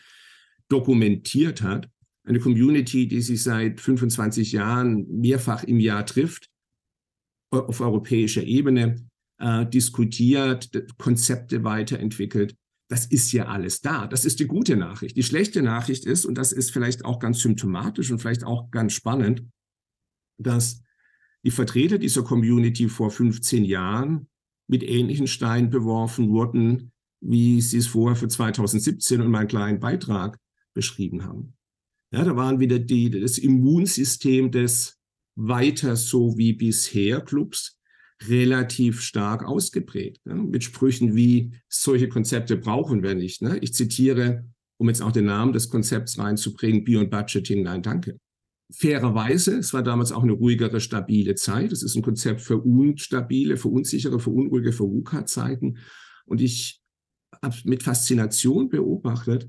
dokumentiert 0.70 1.60
hat. 1.60 1.90
Eine 2.24 2.40
Community, 2.40 3.08
die 3.08 3.20
sich 3.20 3.42
seit 3.42 3.78
25 3.78 4.52
Jahren 4.52 5.06
mehrfach 5.20 5.64
im 5.64 5.80
Jahr 5.80 6.06
trifft 6.06 6.48
auf 7.50 7.82
europäischer 7.82 8.42
Ebene, 8.42 9.06
äh, 9.38 9.66
diskutiert, 9.66 10.70
Konzepte 10.98 11.64
weiterentwickelt. 11.64 12.56
Das 12.88 13.06
ist 13.06 13.32
ja 13.32 13.46
alles 13.46 13.80
da. 13.80 14.06
Das 14.06 14.24
ist 14.24 14.38
die 14.38 14.46
gute 14.46 14.76
Nachricht. 14.76 15.16
Die 15.16 15.22
schlechte 15.22 15.62
Nachricht 15.62 16.04
ist, 16.06 16.24
und 16.24 16.36
das 16.36 16.52
ist 16.52 16.70
vielleicht 16.70 17.04
auch 17.04 17.18
ganz 17.18 17.40
symptomatisch 17.40 18.10
und 18.10 18.20
vielleicht 18.20 18.44
auch 18.44 18.70
ganz 18.70 18.92
spannend, 18.92 19.44
dass 20.38 20.82
die 21.44 21.50
Vertreter 21.50 21.98
dieser 21.98 22.22
Community 22.22 22.88
vor 22.88 23.10
15 23.10 23.64
Jahren 23.64 24.28
mit 24.68 24.82
ähnlichen 24.82 25.26
Steinen 25.26 25.70
beworfen 25.70 26.30
wurden, 26.30 26.92
wie 27.20 27.60
sie 27.60 27.78
es 27.78 27.86
vorher 27.86 28.16
für 28.16 28.28
2017 28.28 29.20
und 29.20 29.30
meinen 29.30 29.48
kleinen 29.48 29.80
Beitrag 29.80 30.38
beschrieben 30.74 31.24
haben. 31.24 31.54
Ja, 32.12 32.24
da 32.24 32.36
waren 32.36 32.60
wieder 32.60 32.78
die, 32.78 33.10
das 33.10 33.38
Immunsystem 33.38 34.50
des 34.50 34.98
weiter 35.34 35.96
so 35.96 36.36
wie 36.38 36.52
bisher 36.52 37.20
Clubs 37.20 37.75
relativ 38.24 39.00
stark 39.02 39.44
ausgeprägt. 39.44 40.24
Ne? 40.26 40.34
Mit 40.34 40.64
Sprüchen 40.64 41.14
wie, 41.14 41.52
solche 41.68 42.08
Konzepte 42.08 42.56
brauchen 42.56 43.02
wir 43.02 43.14
nicht. 43.14 43.42
Ne? 43.42 43.58
Ich 43.60 43.74
zitiere, 43.74 44.44
um 44.78 44.88
jetzt 44.88 45.02
auch 45.02 45.12
den 45.12 45.26
Namen 45.26 45.52
des 45.52 45.68
Konzepts 45.68 46.18
reinzubringen, 46.18 46.84
Beyond 46.84 47.10
Budgeting, 47.10 47.62
nein, 47.62 47.82
danke. 47.82 48.18
fairerweise, 48.72 49.58
es 49.58 49.72
war 49.72 49.82
damals 49.82 50.12
auch 50.12 50.22
eine 50.22 50.32
ruhigere, 50.32 50.80
stabile 50.80 51.34
Zeit. 51.34 51.72
Es 51.72 51.82
ist 51.82 51.94
ein 51.94 52.02
Konzept 52.02 52.40
für 52.40 52.58
unstabile, 52.58 53.56
für 53.56 53.68
unsichere, 53.68 54.18
für 54.18 54.30
unruhige, 54.30 54.72
für 54.72 54.84
VUCA-Zeiten. 54.84 55.78
Und 56.24 56.40
ich 56.40 56.82
habe 57.42 57.56
mit 57.64 57.82
Faszination 57.82 58.68
beobachtet, 58.68 59.48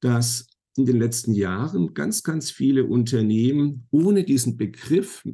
dass 0.00 0.46
in 0.76 0.86
den 0.86 0.98
letzten 0.98 1.34
Jahren 1.34 1.94
ganz, 1.94 2.22
ganz 2.22 2.50
viele 2.50 2.84
Unternehmen, 2.84 3.86
ohne 3.90 4.24
diesen 4.24 4.56
Begriff 4.56 5.24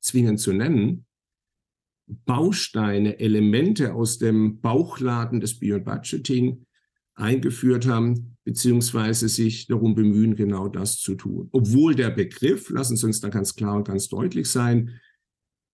zwingend 0.00 0.40
zu 0.40 0.52
nennen, 0.52 1.06
Bausteine, 2.24 3.18
Elemente 3.18 3.94
aus 3.94 4.18
dem 4.18 4.60
Bauchladen 4.60 5.40
des 5.40 5.58
Beyond 5.58 5.84
Budgeting 5.84 6.66
eingeführt 7.14 7.86
haben, 7.86 8.36
beziehungsweise 8.44 9.28
sich 9.28 9.66
darum 9.66 9.94
bemühen, 9.94 10.34
genau 10.34 10.68
das 10.68 10.98
zu 10.98 11.14
tun. 11.14 11.48
Obwohl 11.52 11.94
der 11.94 12.10
Begriff, 12.10 12.70
lassen 12.70 12.96
Sie 12.96 13.06
uns 13.06 13.20
da 13.20 13.28
ganz 13.28 13.54
klar 13.54 13.76
und 13.76 13.86
ganz 13.86 14.08
deutlich 14.08 14.48
sein, 14.48 15.00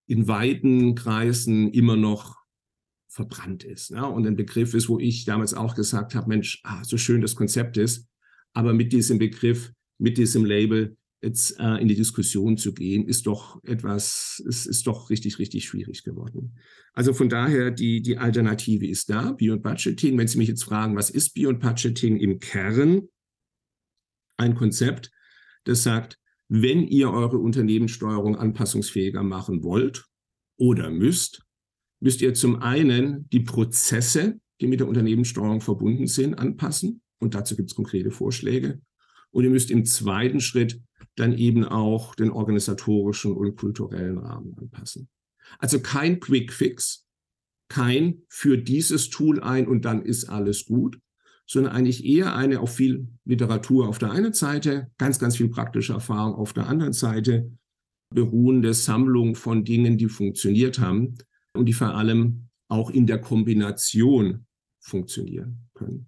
in 0.07 0.27
weiten 0.27 0.95
Kreisen 0.95 1.71
immer 1.71 1.95
noch 1.95 2.37
verbrannt 3.07 3.63
ist. 3.63 3.91
Ne? 3.91 4.05
Und 4.07 4.27
ein 4.27 4.35
Begriff 4.35 4.73
ist, 4.73 4.89
wo 4.89 4.99
ich 4.99 5.25
damals 5.25 5.53
auch 5.53 5.75
gesagt 5.75 6.15
habe, 6.15 6.29
Mensch, 6.29 6.61
ah, 6.63 6.83
so 6.83 6.97
schön 6.97 7.21
das 7.21 7.35
Konzept 7.35 7.77
ist, 7.77 8.07
aber 8.53 8.73
mit 8.73 8.93
diesem 8.93 9.19
Begriff, 9.19 9.71
mit 9.97 10.17
diesem 10.17 10.45
Label 10.45 10.97
jetzt 11.21 11.59
äh, 11.59 11.75
in 11.75 11.87
die 11.87 11.95
Diskussion 11.95 12.57
zu 12.57 12.73
gehen, 12.73 13.07
ist 13.07 13.27
doch 13.27 13.61
etwas, 13.63 14.41
es 14.47 14.65
ist 14.65 14.87
doch 14.87 15.09
richtig, 15.09 15.39
richtig 15.39 15.65
schwierig 15.65 16.03
geworden. 16.03 16.57
Also 16.93 17.13
von 17.13 17.29
daher, 17.29 17.71
die, 17.71 18.01
die 18.01 18.17
Alternative 18.17 18.87
ist 18.87 19.09
da, 19.09 19.33
Beyond 19.33 19.61
Budgeting. 19.61 20.17
Wenn 20.17 20.27
Sie 20.27 20.37
mich 20.37 20.47
jetzt 20.47 20.63
fragen, 20.63 20.95
was 20.95 21.09
ist 21.09 21.33
Beyond 21.33 21.59
Budgeting 21.59 22.17
im 22.17 22.39
Kern? 22.39 23.09
Ein 24.37 24.55
Konzept, 24.55 25.11
das 25.65 25.83
sagt, 25.83 26.17
wenn 26.47 26.87
ihr 26.87 27.11
eure 27.11 27.37
Unternehmenssteuerung 27.37 28.35
anpassungsfähiger 28.35 29.21
machen 29.21 29.63
wollt 29.63 30.05
oder 30.57 30.89
müsst, 30.89 31.43
müsst 31.99 32.21
ihr 32.21 32.33
zum 32.33 32.61
einen 32.61 33.29
die 33.29 33.41
Prozesse, 33.41 34.39
die 34.61 34.67
mit 34.67 34.79
der 34.79 34.87
Unternehmenssteuerung 34.87 35.61
verbunden 35.61 36.07
sind, 36.07 36.35
anpassen. 36.35 37.01
Und 37.19 37.35
dazu 37.35 37.55
gibt 37.55 37.69
es 37.69 37.75
konkrete 37.75 38.11
Vorschläge. 38.11 38.81
Und 39.31 39.43
ihr 39.43 39.49
müsst 39.49 39.69
im 39.69 39.85
zweiten 39.85 40.39
Schritt 40.39 40.81
dann 41.19 41.33
eben 41.33 41.65
auch 41.65 42.15
den 42.15 42.31
organisatorischen 42.31 43.33
und 43.33 43.55
kulturellen 43.55 44.17
Rahmen 44.17 44.55
anpassen. 44.57 45.09
Also 45.57 45.79
kein 45.81 46.19
Quick 46.19 46.53
Fix, 46.53 47.07
kein 47.69 48.23
für 48.27 48.57
dieses 48.57 49.09
Tool 49.09 49.39
ein 49.41 49.67
und 49.67 49.85
dann 49.85 50.01
ist 50.03 50.25
alles 50.25 50.65
gut, 50.65 50.99
sondern 51.45 51.73
eigentlich 51.73 52.05
eher 52.05 52.35
eine 52.35 52.59
auf 52.59 52.75
viel 52.75 53.07
Literatur 53.25 53.87
auf 53.87 53.97
der 53.97 54.11
einen 54.11 54.33
Seite, 54.33 54.91
ganz, 54.97 55.17
ganz 55.19 55.37
viel 55.37 55.49
praktische 55.49 55.93
Erfahrung 55.93 56.35
auf 56.35 56.53
der 56.53 56.67
anderen 56.67 56.93
Seite, 56.93 57.51
beruhende 58.13 58.73
Sammlung 58.73 59.35
von 59.35 59.63
Dingen, 59.63 59.97
die 59.97 60.09
funktioniert 60.09 60.79
haben 60.79 61.15
und 61.53 61.65
die 61.65 61.73
vor 61.73 61.95
allem 61.95 62.49
auch 62.67 62.91
in 62.91 63.07
der 63.07 63.19
Kombination 63.19 64.45
funktionieren 64.79 65.69
können. 65.73 66.07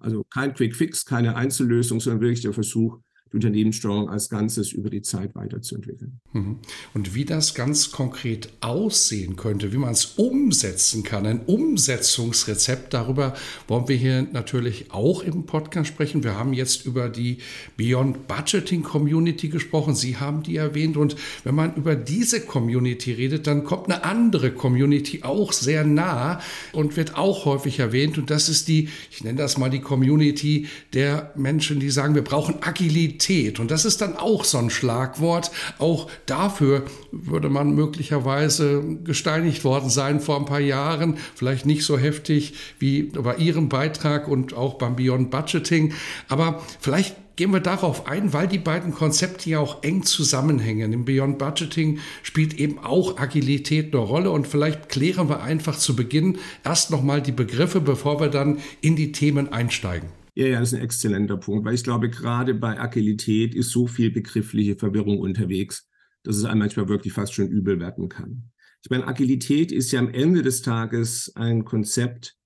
Also 0.00 0.24
kein 0.24 0.54
Quick 0.54 0.74
Fix, 0.76 1.04
keine 1.04 1.36
Einzellösung, 1.36 2.00
sondern 2.00 2.20
wirklich 2.20 2.42
der 2.42 2.52
Versuch, 2.52 2.98
die 3.32 3.36
Unternehmenssteuerung 3.36 4.08
als 4.08 4.28
Ganzes 4.28 4.72
über 4.72 4.90
die 4.90 5.02
Zeit 5.02 5.34
weiterzuentwickeln. 5.34 6.20
Mhm. 6.32 6.58
Und 6.94 7.14
wie 7.14 7.24
das 7.24 7.54
ganz 7.54 7.90
konkret 7.90 8.50
aussehen 8.60 9.36
könnte, 9.36 9.72
wie 9.72 9.78
man 9.78 9.92
es 9.92 10.04
umsetzen 10.16 11.02
kann, 11.02 11.26
ein 11.26 11.40
Umsetzungsrezept, 11.46 12.92
darüber 12.92 13.34
wollen 13.68 13.88
wir 13.88 13.96
hier 13.96 14.26
natürlich 14.32 14.92
auch 14.92 15.22
im 15.22 15.46
Podcast 15.46 15.88
sprechen. 15.88 16.24
Wir 16.24 16.38
haben 16.38 16.52
jetzt 16.52 16.84
über 16.84 17.08
die 17.08 17.38
Beyond 17.76 18.28
Budgeting 18.28 18.82
Community 18.82 19.48
gesprochen. 19.48 19.94
Sie 19.94 20.18
haben 20.18 20.42
die 20.42 20.56
erwähnt. 20.56 20.96
Und 20.96 21.16
wenn 21.44 21.54
man 21.54 21.74
über 21.74 21.96
diese 21.96 22.40
Community 22.40 23.12
redet, 23.12 23.46
dann 23.46 23.64
kommt 23.64 23.86
eine 23.86 24.04
andere 24.04 24.52
Community 24.52 25.22
auch 25.22 25.52
sehr 25.52 25.84
nah 25.84 26.40
und 26.72 26.96
wird 26.96 27.16
auch 27.16 27.46
häufig 27.46 27.78
erwähnt. 27.78 28.18
Und 28.18 28.30
das 28.30 28.48
ist 28.48 28.68
die, 28.68 28.88
ich 29.10 29.24
nenne 29.24 29.38
das 29.38 29.56
mal 29.56 29.70
die 29.70 29.80
Community 29.80 30.66
der 30.92 31.32
Menschen, 31.36 31.80
die 31.80 31.90
sagen, 31.90 32.14
wir 32.14 32.22
brauchen 32.22 32.62
Agilität. 32.62 33.21
Agilität. 33.22 33.60
Und 33.60 33.70
das 33.70 33.84
ist 33.84 34.00
dann 34.00 34.16
auch 34.16 34.44
so 34.44 34.58
ein 34.58 34.70
Schlagwort. 34.70 35.50
Auch 35.78 36.08
dafür 36.26 36.84
würde 37.10 37.48
man 37.48 37.74
möglicherweise 37.74 38.82
gesteinigt 39.04 39.64
worden 39.64 39.90
sein 39.90 40.20
vor 40.20 40.36
ein 40.36 40.44
paar 40.44 40.60
Jahren. 40.60 41.16
Vielleicht 41.34 41.66
nicht 41.66 41.84
so 41.84 41.98
heftig 41.98 42.54
wie 42.78 43.04
bei 43.04 43.36
Ihrem 43.36 43.68
Beitrag 43.68 44.28
und 44.28 44.54
auch 44.54 44.74
beim 44.74 44.96
Beyond 44.96 45.30
Budgeting. 45.30 45.94
Aber 46.28 46.62
vielleicht 46.80 47.16
gehen 47.36 47.52
wir 47.52 47.60
darauf 47.60 48.06
ein, 48.06 48.32
weil 48.32 48.46
die 48.46 48.58
beiden 48.58 48.92
Konzepte 48.92 49.48
ja 49.48 49.58
auch 49.58 49.82
eng 49.82 50.02
zusammenhängen. 50.02 50.92
Im 50.92 51.04
Beyond 51.04 51.38
Budgeting 51.38 51.98
spielt 52.22 52.54
eben 52.54 52.78
auch 52.78 53.18
Agilität 53.18 53.94
eine 53.94 54.02
Rolle 54.02 54.30
und 54.30 54.46
vielleicht 54.46 54.88
klären 54.88 55.28
wir 55.28 55.42
einfach 55.42 55.78
zu 55.78 55.96
Beginn 55.96 56.38
erst 56.64 56.90
nochmal 56.90 57.22
die 57.22 57.32
Begriffe, 57.32 57.80
bevor 57.80 58.20
wir 58.20 58.28
dann 58.28 58.58
in 58.82 58.96
die 58.96 59.12
Themen 59.12 59.50
einsteigen. 59.50 60.21
Ja, 60.34 60.46
ja, 60.46 60.60
das 60.60 60.72
ist 60.72 60.78
ein 60.78 60.84
exzellenter 60.84 61.36
Punkt, 61.36 61.66
weil 61.66 61.74
ich 61.74 61.84
glaube, 61.84 62.08
gerade 62.08 62.54
bei 62.54 62.80
Agilität 62.80 63.54
ist 63.54 63.70
so 63.70 63.86
viel 63.86 64.10
begriffliche 64.10 64.76
Verwirrung 64.76 65.18
unterwegs, 65.18 65.88
dass 66.22 66.36
es 66.36 66.44
einem 66.44 66.60
manchmal 66.60 66.88
wirklich 66.88 67.12
fast 67.12 67.34
schon 67.34 67.48
übel 67.48 67.80
werden 67.80 68.08
kann. 68.08 68.50
Ich 68.82 68.90
meine, 68.90 69.06
Agilität 69.06 69.70
ist 69.72 69.92
ja 69.92 70.00
am 70.00 70.08
Ende 70.08 70.42
des 70.42 70.62
Tages 70.62 71.32
ein 71.36 71.64
Konzept, 71.64 72.36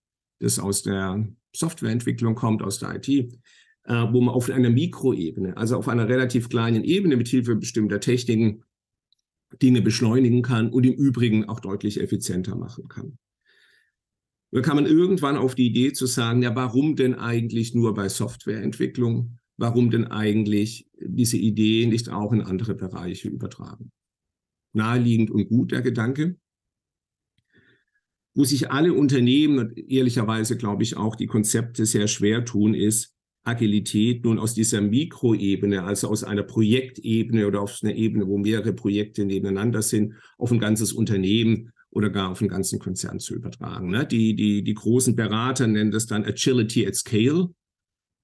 das 0.40 0.58
aus 0.58 0.82
der 0.82 1.28
Softwareentwicklung 1.54 2.34
kommt, 2.34 2.62
aus 2.62 2.78
der 2.78 2.96
IT, 2.96 3.08
äh, 3.08 3.28
wo 4.12 4.20
man 4.20 4.34
auf 4.34 4.50
einer 4.50 4.68
Mikroebene, 4.68 5.56
also 5.56 5.76
auf 5.76 5.88
einer 5.88 6.08
relativ 6.08 6.48
kleinen 6.48 6.84
Ebene 6.84 7.16
mit 7.16 7.28
Hilfe 7.28 7.54
bestimmter 7.54 8.00
Techniken 8.00 8.64
Dinge 9.62 9.80
beschleunigen 9.80 10.42
kann 10.42 10.70
und 10.70 10.84
im 10.84 10.94
Übrigen 10.94 11.48
auch 11.48 11.60
deutlich 11.60 12.00
effizienter 12.00 12.56
machen 12.56 12.88
kann. 12.88 13.16
Da 14.52 14.60
kam 14.60 14.76
man 14.76 14.86
irgendwann 14.86 15.36
auf 15.36 15.54
die 15.54 15.66
Idee 15.66 15.92
zu 15.92 16.06
sagen, 16.06 16.42
ja, 16.42 16.54
warum 16.54 16.96
denn 16.96 17.14
eigentlich 17.14 17.74
nur 17.74 17.94
bei 17.94 18.08
Softwareentwicklung? 18.08 19.38
Warum 19.58 19.90
denn 19.90 20.04
eigentlich 20.04 20.88
diese 21.00 21.36
Idee 21.36 21.86
nicht 21.86 22.10
auch 22.10 22.32
in 22.32 22.42
andere 22.42 22.74
Bereiche 22.74 23.28
übertragen? 23.28 23.90
Naheliegend 24.72 25.30
und 25.30 25.48
gut 25.48 25.72
der 25.72 25.82
Gedanke. 25.82 26.36
Wo 28.34 28.44
sich 28.44 28.70
alle 28.70 28.92
Unternehmen 28.92 29.58
und 29.58 29.78
ehrlicherweise 29.78 30.58
glaube 30.58 30.82
ich 30.82 30.96
auch 30.96 31.16
die 31.16 31.26
Konzepte 31.26 31.86
sehr 31.86 32.06
schwer 32.06 32.44
tun, 32.44 32.74
ist 32.74 33.14
Agilität 33.44 34.24
nun 34.24 34.38
aus 34.38 34.54
dieser 34.54 34.80
Mikroebene, 34.80 35.84
also 35.84 36.08
aus 36.08 36.24
einer 36.24 36.42
Projektebene 36.42 37.46
oder 37.46 37.62
auf 37.62 37.78
einer 37.82 37.94
Ebene, 37.94 38.26
wo 38.26 38.38
mehrere 38.38 38.72
Projekte 38.72 39.24
nebeneinander 39.24 39.82
sind, 39.82 40.14
auf 40.36 40.50
ein 40.50 40.58
ganzes 40.58 40.92
Unternehmen 40.92 41.72
oder 41.96 42.10
gar 42.10 42.30
auf 42.30 42.40
den 42.40 42.48
ganzen 42.48 42.78
Konzern 42.78 43.18
zu 43.20 43.34
übertragen. 43.34 43.88
Ne? 43.88 44.06
Die, 44.06 44.36
die, 44.36 44.62
die 44.62 44.74
großen 44.74 45.16
Berater 45.16 45.66
nennen 45.66 45.90
das 45.90 46.06
dann 46.06 46.26
Agility 46.26 46.86
at 46.86 46.94
Scale. 46.94 47.48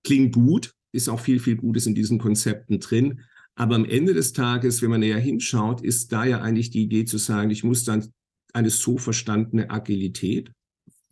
Klingt 0.04 0.35
gut, 0.35 0.74
ist 0.92 1.08
auch 1.08 1.20
viel, 1.20 1.40
viel 1.40 1.56
Gutes 1.56 1.87
in 1.87 1.94
diesen 1.94 2.18
Konzepten 2.18 2.80
drin. 2.80 3.22
Aber 3.54 3.74
am 3.74 3.87
Ende 3.87 4.12
des 4.12 4.35
Tages, 4.35 4.82
wenn 4.82 4.90
man 4.90 5.00
näher 5.00 5.18
hinschaut, 5.18 5.80
ist 5.80 6.12
da 6.12 6.26
ja 6.26 6.42
eigentlich 6.42 6.68
die 6.68 6.82
Idee 6.82 7.06
zu 7.06 7.16
sagen, 7.16 7.48
ich 7.48 7.64
muss 7.64 7.85
dann 7.85 8.06
eine 8.52 8.68
so 8.68 8.98
verstandene 8.98 9.70
Agilität 9.70 10.52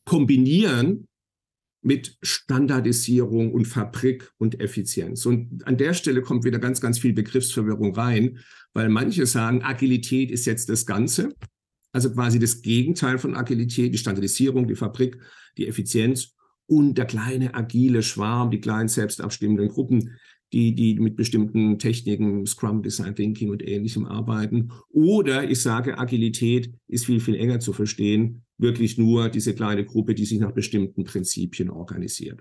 kombinieren 0.05 1.07
mit 1.83 2.19
Standardisierung 2.21 3.55
und 3.55 3.65
Fabrik 3.65 4.31
und 4.37 4.61
Effizienz. 4.61 5.25
Und 5.25 5.67
an 5.67 5.79
der 5.79 5.95
Stelle 5.95 6.21
kommt 6.21 6.45
wieder 6.45 6.59
ganz, 6.59 6.83
ganz 6.83 6.99
viel 6.99 7.15
Begriffsverwirrung 7.15 7.95
rein, 7.95 8.39
weil 8.75 8.91
manche 8.91 9.25
sagen, 9.25 9.63
Agilität 9.63 10.31
ist 10.31 10.45
jetzt 10.45 10.69
das 10.69 10.85
Ganze 10.85 11.35
also 11.93 12.13
quasi 12.13 12.39
das 12.39 12.63
Gegenteil 12.63 13.19
von 13.19 13.35
Agilität, 13.35 13.93
die 13.93 13.99
Standardisierung, 13.99 14.69
die 14.69 14.77
Fabrik, 14.77 15.19
die 15.57 15.67
Effizienz 15.67 16.35
und 16.67 16.97
der 16.97 17.07
kleine 17.07 17.55
agile 17.55 18.03
Schwarm, 18.03 18.51
die 18.51 18.61
kleinen 18.61 18.89
selbstabstimmenden 18.89 19.69
Gruppen, 19.69 20.19
die, 20.53 20.75
die 20.75 20.99
mit 20.99 21.17
bestimmten 21.17 21.79
Techniken, 21.79 22.47
Scrum, 22.47 22.83
Design 22.83 23.15
Thinking 23.15 23.51
und 23.51 23.67
ähnlichem 23.67 24.05
arbeiten. 24.05 24.71
Oder 24.89 25.49
ich 25.49 25.63
sage, 25.63 25.99
Agilität 25.99 26.73
ist 26.89 27.07
viel, 27.07 27.21
viel 27.21 27.37
enger 27.37 27.61
zu 27.61 27.73
verstehen, 27.73 28.45
wirklich 28.59 28.99
nur 28.99 29.29
diese 29.29 29.55
kleine 29.55 29.85
Gruppe, 29.85 30.15
die 30.15 30.25
sich 30.25 30.41
nach 30.41 30.53
bestimmten 30.53 31.05
Prinzipien 31.05 31.71
organisiert. 31.71 32.41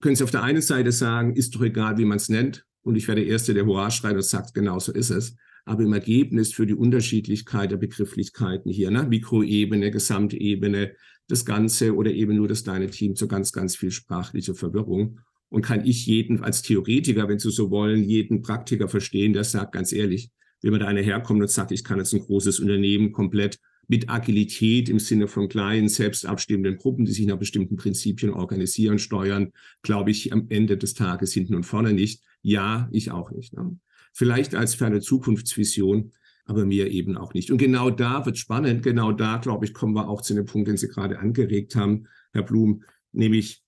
Können 0.00 0.16
Sie 0.16 0.24
auf 0.24 0.30
der 0.30 0.42
einen 0.42 0.60
Seite 0.60 0.92
sagen, 0.92 1.34
ist 1.34 1.54
doch 1.54 1.62
egal, 1.62 1.96
wie 1.96 2.04
man 2.04 2.18
es 2.18 2.28
nennt, 2.28 2.66
und 2.82 2.96
ich 2.96 3.08
werde 3.08 3.22
der 3.22 3.30
Erste, 3.30 3.54
der 3.54 3.66
Hurra 3.66 3.90
schreit 3.90 4.14
und 4.14 4.22
sagt, 4.22 4.54
genau 4.54 4.78
so 4.78 4.92
ist 4.92 5.10
es 5.10 5.36
aber 5.66 5.82
im 5.82 5.92
Ergebnis 5.92 6.52
für 6.52 6.64
die 6.64 6.74
Unterschiedlichkeit 6.74 7.72
der 7.72 7.76
Begrifflichkeiten 7.76 8.70
hier, 8.70 8.90
ne? 8.90 9.02
Mikroebene, 9.02 9.90
Gesamtebene, 9.90 10.92
das 11.28 11.44
Ganze 11.44 11.94
oder 11.94 12.12
eben 12.12 12.36
nur 12.36 12.46
das 12.46 12.62
kleine 12.62 12.88
Team 12.88 13.16
zu 13.16 13.26
ganz, 13.26 13.52
ganz 13.52 13.76
viel 13.76 13.90
sprachliche 13.90 14.54
Verwirrung. 14.54 15.18
Und 15.48 15.62
kann 15.62 15.84
ich 15.84 16.06
jeden 16.06 16.42
als 16.42 16.62
Theoretiker, 16.62 17.28
wenn 17.28 17.38
Sie 17.38 17.50
so 17.50 17.70
wollen, 17.70 18.04
jeden 18.04 18.42
Praktiker 18.42 18.88
verstehen, 18.88 19.32
der 19.32 19.44
sagt 19.44 19.72
ganz 19.72 19.92
ehrlich, 19.92 20.30
wenn 20.62 20.70
man 20.70 20.80
da 20.80 20.86
einer 20.86 21.02
herkommt 21.02 21.40
und 21.40 21.50
sagt, 21.50 21.72
ich 21.72 21.84
kann 21.84 21.98
jetzt 21.98 22.14
ein 22.14 22.20
großes 22.20 22.60
Unternehmen 22.60 23.12
komplett 23.12 23.58
mit 23.88 24.08
Agilität 24.08 24.88
im 24.88 24.98
Sinne 24.98 25.28
von 25.28 25.48
kleinen, 25.48 25.88
selbst 25.88 26.26
abstimmenden 26.26 26.76
Gruppen, 26.76 27.04
die 27.04 27.12
sich 27.12 27.26
nach 27.26 27.38
bestimmten 27.38 27.76
Prinzipien 27.76 28.32
organisieren, 28.32 28.98
steuern, 28.98 29.52
glaube 29.82 30.10
ich 30.10 30.32
am 30.32 30.46
Ende 30.48 30.76
des 30.76 30.94
Tages 30.94 31.32
hinten 31.32 31.54
und 31.54 31.64
vorne 31.64 31.92
nicht. 31.92 32.22
Ja, 32.42 32.88
ich 32.92 33.10
auch 33.10 33.30
nicht. 33.30 33.52
Ne? 33.52 33.78
Vielleicht 34.16 34.54
als 34.54 34.74
ferne 34.74 35.00
Zukunftsvision, 35.00 36.12
aber 36.46 36.64
mir 36.64 36.90
eben 36.90 37.18
auch 37.18 37.34
nicht. 37.34 37.50
Und 37.50 37.58
genau 37.58 37.90
da 37.90 38.24
wird 38.24 38.38
spannend, 38.38 38.82
genau 38.82 39.12
da, 39.12 39.36
glaube 39.36 39.66
ich, 39.66 39.74
kommen 39.74 39.94
wir 39.94 40.08
auch 40.08 40.22
zu 40.22 40.34
dem 40.34 40.46
Punkt, 40.46 40.68
den 40.68 40.78
Sie 40.78 40.88
gerade 40.88 41.18
angeregt 41.18 41.76
haben, 41.76 42.08
Herr 42.32 42.42
Blum, 42.42 42.82
nämlich 43.12 43.62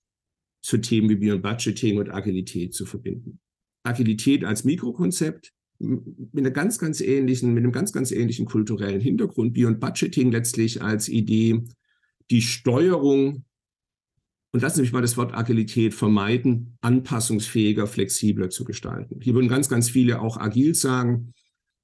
zu 0.62 0.78
Themen 0.78 1.10
wie 1.10 1.16
Beyond 1.16 1.42
Budgeting 1.42 1.98
und 1.98 2.08
Agilität 2.08 2.72
zu 2.72 2.86
verbinden. 2.86 3.40
Agilität 3.82 4.42
als 4.44 4.64
Mikrokonzept 4.64 5.52
mit 5.78 6.30
einer 6.34 6.50
ganz, 6.50 6.78
ganz 6.78 7.02
ähnlichen, 7.02 7.52
mit 7.52 7.62
einem 7.62 7.72
ganz, 7.72 7.92
ganz 7.92 8.10
ähnlichen 8.10 8.46
kulturellen 8.46 9.02
Hintergrund. 9.02 9.52
Beyond 9.52 9.80
Budgeting 9.80 10.32
letztlich 10.32 10.80
als 10.80 11.08
Idee, 11.08 11.62
die 12.30 12.42
Steuerung 12.42 13.44
und 14.52 14.62
lassen 14.62 14.76
Sie 14.76 14.82
mich 14.82 14.92
mal 14.92 15.02
das 15.02 15.16
Wort 15.16 15.34
Agilität 15.34 15.94
vermeiden, 15.94 16.78
anpassungsfähiger, 16.80 17.86
flexibler 17.86 18.48
zu 18.48 18.64
gestalten. 18.64 19.20
Hier 19.20 19.34
würden 19.34 19.48
ganz, 19.48 19.68
ganz 19.68 19.90
viele 19.90 20.20
auch 20.20 20.38
agil 20.38 20.74
sagen. 20.74 21.34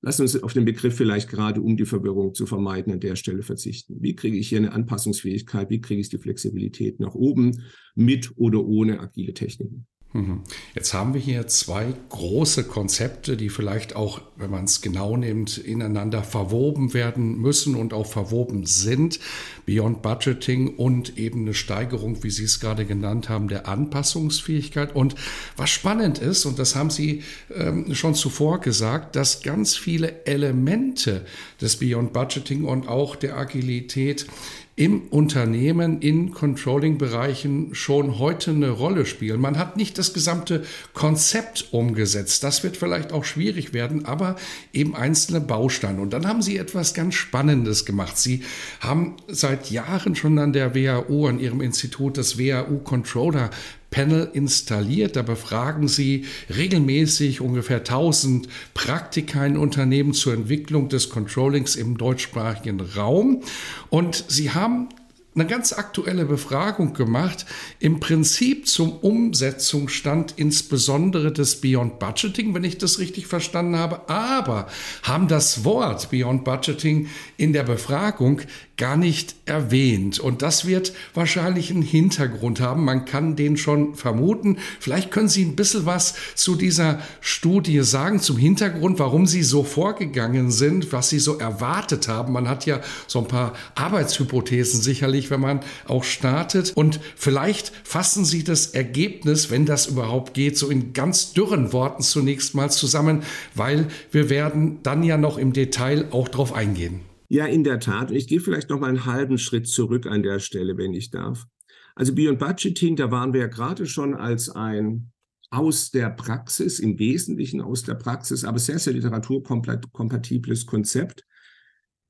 Lassen 0.01 0.23
uns 0.23 0.43
auf 0.43 0.53
den 0.53 0.65
Begriff 0.65 0.97
vielleicht 0.97 1.31
gerade, 1.31 1.63
um 1.63 1.77
die 1.77 1.87
Verwirrung 1.87 2.35
zu 2.35 2.47
vermeiden, 2.47 2.93
an 2.93 3.01
der 3.01 3.17
Stelle 3.17 3.43
verzichten. 3.43 3.97
Wie 4.01 4.15
kriege 4.15 4.37
ich 4.37 4.49
hier 4.49 4.59
eine 4.59 4.73
Anpassungsfähigkeit? 4.73 5.71
Wie 5.71 5.81
kriege 5.81 6.01
ich 6.01 6.11
die 6.11 6.19
Flexibilität 6.19 7.01
nach 7.01 7.15
oben 7.15 7.63
mit 7.95 8.33
oder 8.37 8.65
ohne 8.65 9.01
agile 9.01 9.33
Techniken? 9.33 9.87
Mhm. 10.15 10.43
Jetzt 10.77 10.95
haben 10.95 11.13
wir 11.13 11.21
hier 11.21 11.49
zwei 11.49 11.93
große 12.09 12.65
Konzepte, 12.65 13.37
die 13.37 13.49
vielleicht 13.49 13.97
auch, 13.97 14.21
wenn 14.37 14.49
man 14.49 14.63
es 14.63 14.81
genau 14.81 15.17
nimmt, 15.17 15.59
ineinander 15.59 16.23
verwoben 16.23 16.95
werden 16.95 17.37
müssen 17.41 17.75
und 17.75 17.93
auch 17.93 18.07
verwoben 18.07 18.65
sind. 18.65 19.19
Beyond 19.67 20.03
Budgeting 20.03 20.77
und 20.77 21.19
eben 21.19 21.41
eine 21.41 21.53
Steigerung, 21.53 22.23
wie 22.23 22.31
Sie 22.31 22.45
es 22.45 22.61
gerade 22.61 22.87
genannt 22.87 23.29
haben, 23.29 23.49
der 23.49 23.67
Anpassungsfähigkeit. 23.67 24.95
Und 24.95 25.17
was 25.57 25.71
spannend 25.71 26.19
ist, 26.19 26.45
und 26.45 26.61
das 26.61 26.77
haben 26.77 26.91
Sie 26.91 27.25
ähm, 27.53 27.93
schon 27.93 28.15
zuvor 28.15 28.61
gesagt, 28.61 29.17
dass 29.17 29.43
ganz 29.43 29.75
viele 29.75 30.25
Elemente 30.27 31.27
des 31.61 31.77
Beyond 31.77 32.13
Budgeting 32.13 32.65
und 32.65 32.87
auch 32.87 33.17
der 33.17 33.37
Agilität 33.37 34.27
im 34.77 35.03
Unternehmen 35.11 36.01
in 36.01 36.33
Controlling-Bereichen 36.33 37.75
schon 37.77 38.19
heute 38.19 38.51
eine 38.51 38.71
Rolle 38.71 39.07
spielen. 39.07 39.41
Man 39.41 39.57
hat 39.57 39.77
nicht 39.77 39.99
das 39.99 40.13
gesamte 40.13 40.65
Konzept 40.95 41.69
umgesetzt. 41.71 42.43
Das 42.43 42.65
wird 42.65 42.77
vielleicht 42.77 43.13
auch 43.13 43.25
schwierig 43.25 43.73
werden, 43.73 44.05
aber 44.05 44.35
eben 44.73 44.97
einzelne 44.97 45.41
Bausteine. 45.41 46.01
Und 46.01 46.13
dann 46.13 46.27
haben 46.27 46.43
Sie 46.43 46.59
etwas 46.59 46.93
ganz 46.93 47.15
Spannendes 47.15 47.85
gemacht. 47.85 48.19
Sie 48.19 48.43
haben 48.81 49.15
seit 49.29 49.71
Jahren 49.71 50.17
schon 50.17 50.39
an 50.41 50.53
der 50.53 50.75
WHU, 50.75 51.29
an 51.29 51.39
Ihrem 51.39 51.61
Institut, 51.61 52.19
das 52.19 52.37
WHU 52.37 52.79
Controller 52.79 53.51
Panel 53.95 54.29
installiert. 54.33 55.15
Da 55.15 55.23
befragen 55.23 55.87
Sie 55.87 56.25
regelmäßig 56.55 57.41
ungefähr 57.41 57.79
1000 57.79 58.49
Praktika 58.75 59.47
in 59.47 59.57
Unternehmen 59.57 60.15
zur 60.15 60.35
Entwicklung 60.35 60.89
des 60.89 61.11
Controllings 61.11 61.77
im 61.77 61.97
deutschsprachigen 61.97 62.81
Raum. 62.81 63.45
Und 63.91 64.25
Sie 64.27 64.51
haben 64.51 64.89
eine 65.37 65.47
ganz 65.47 65.73
aktuelle 65.73 66.25
Befragung 66.25 66.95
gemacht, 66.95 67.47
im 67.79 68.01
Prinzip 68.01 68.69
zum 68.69 68.93
Umsetzungsstand 68.93 70.35
insbesondere 70.37 71.33
des 71.33 71.61
Beyond 71.61 71.99
Budgeting, 71.99 72.55
wenn 72.55 72.65
ich 72.65 72.79
das 72.79 72.99
richtig 72.99 73.27
verstanden 73.27 73.77
habe, 73.77 74.09
aber 74.09 74.69
haben 75.03 75.29
das 75.29 75.65
Wort 75.65 76.11
Beyond 76.11 76.45
Budgeting 76.45 77.09
in 77.37 77.53
der 77.53 77.65
Befragung 77.65 78.43
gar 78.77 78.97
nicht 78.97 79.37
erwähnt. 79.47 80.19
Und 80.19 80.43
das 80.43 80.67
wird 80.67 80.93
wahrscheinlich 81.15 81.71
einen 81.71 81.83
Hintergrund 81.83 82.61
haben. 82.61 82.85
Man 82.85 83.05
kann 83.05 83.37
den 83.37 83.57
schon 83.57 83.95
vermuten. 83.95 84.59
Vielleicht 84.81 85.11
können 85.13 85.29
Sie 85.29 85.45
ein 85.45 85.55
bisschen 85.55 85.87
was 85.87 86.15
zu 86.35 86.57
dieser 86.57 87.01
Studie 87.21 87.81
sagen, 87.83 88.21
zum 88.21 88.37
Hintergrund, 88.37 88.99
warum 88.99 89.27
Sie 89.27 89.45
so 89.45 89.63
vorgegangen 89.63 90.51
sind, 90.51 90.93
was 90.93 91.09
Sie 91.09 91.21
so 91.21 91.39
erwartet 91.39 92.09
haben. 92.09 92.33
Man 92.33 92.49
hat 92.49 92.67
ja 92.67 92.81
so 93.07 93.21
ein 93.21 93.29
paar 93.29 93.53
Arbeitshypothesen 93.77 94.81
sicherlich, 94.81 95.31
wenn 95.31 95.41
man 95.41 95.61
auch 95.87 96.03
startet. 96.03 96.73
Und 96.75 96.99
vielleicht 97.15 97.73
fassen 97.85 98.25
Sie 98.25 98.43
das 98.43 98.67
Ergebnis, 98.69 99.51
wenn 99.51 99.67
das 99.67 99.87
überhaupt 99.87 100.35
geht, 100.35 100.59
so 100.59 100.69
in 100.69 100.93
ganz 100.93 101.33
dürren 101.33 101.73
Worten 101.73 102.03
zunächst 102.03 102.55
mal 102.57 102.71
zusammen, 102.71 103.23
weil 103.55 103.87
wir 104.11 104.31
werden 104.31 104.81
dann 104.83 105.05
ja 105.05 105.17
noch 105.17 105.39
im 105.39 105.53
Detail 105.53 106.07
auch 106.11 106.29
drauf 106.29 106.53
eingehen. 106.53 107.14
Ja, 107.29 107.47
in 107.47 107.65
der 107.65 107.81
Tat. 107.81 108.11
Ich 108.11 108.27
gehe 108.27 108.41
vielleicht 108.41 108.71
noch 108.71 108.81
mal 108.81 108.89
einen 108.89 109.07
halben 109.07 109.39
Schritt 109.39 109.67
zurück 109.67 110.07
an 110.07 110.23
der 110.23 110.39
Stelle, 110.39 110.77
wenn 110.77 110.93
ich 110.93 111.11
darf. 111.11 111.47
Also 111.95 112.15
Beyond 112.15 112.39
Budgeting, 112.39 112.97
da 112.97 113.11
waren 113.11 113.33
wir 113.33 113.41
ja 113.41 113.47
gerade 113.47 113.87
schon 113.87 114.15
als 114.15 114.49
ein 114.49 115.13
aus 115.51 115.91
der 115.93 116.11
Praxis, 116.11 116.81
im 116.81 116.99
Wesentlichen 116.99 117.61
aus 117.61 117.85
der 117.85 117.95
Praxis, 117.95 118.45
aber 118.45 118.59
sehr, 118.59 118.81
sehr 118.81 118.93
literaturkompatibles 118.93 120.67
Konzept 120.67 121.25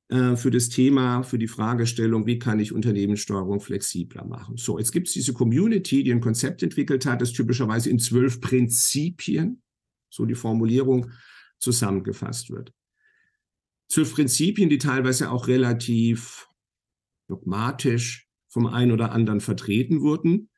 äh, 0.08 0.34
für 0.36 0.50
das 0.50 0.70
Thema, 0.70 1.22
für 1.22 1.38
die 1.38 1.46
Fragestellung, 1.48 2.24
wie 2.26 2.38
kann 2.38 2.58
ich 2.58 2.72
Unternehmenssteuerung 2.72 3.60
flexibler 3.60 4.24
machen. 4.24 4.56
So, 4.56 4.78
jetzt 4.78 4.92
gibt 4.92 5.08
es 5.08 5.12
diese 5.12 5.34
Community, 5.34 6.02
die 6.02 6.12
ein 6.12 6.22
Konzept 6.22 6.62
entwickelt 6.62 7.04
hat, 7.04 7.20
das 7.20 7.32
typischerweise 7.32 7.90
in 7.90 7.98
zwölf 7.98 8.40
Prinzipien, 8.40 9.60
so 10.08 10.24
die 10.24 10.34
Formulierung, 10.34 11.10
zusammengefasst 11.58 12.50
wird 12.50 12.72
zwölf 13.94 14.14
Prinzipien, 14.14 14.68
die 14.68 14.78
teilweise 14.78 15.30
auch 15.30 15.46
relativ 15.46 16.48
dogmatisch 17.28 18.28
vom 18.48 18.66
einen 18.66 18.90
oder 18.90 19.12
anderen 19.12 19.40
vertreten 19.40 20.00
wurden, 20.00 20.50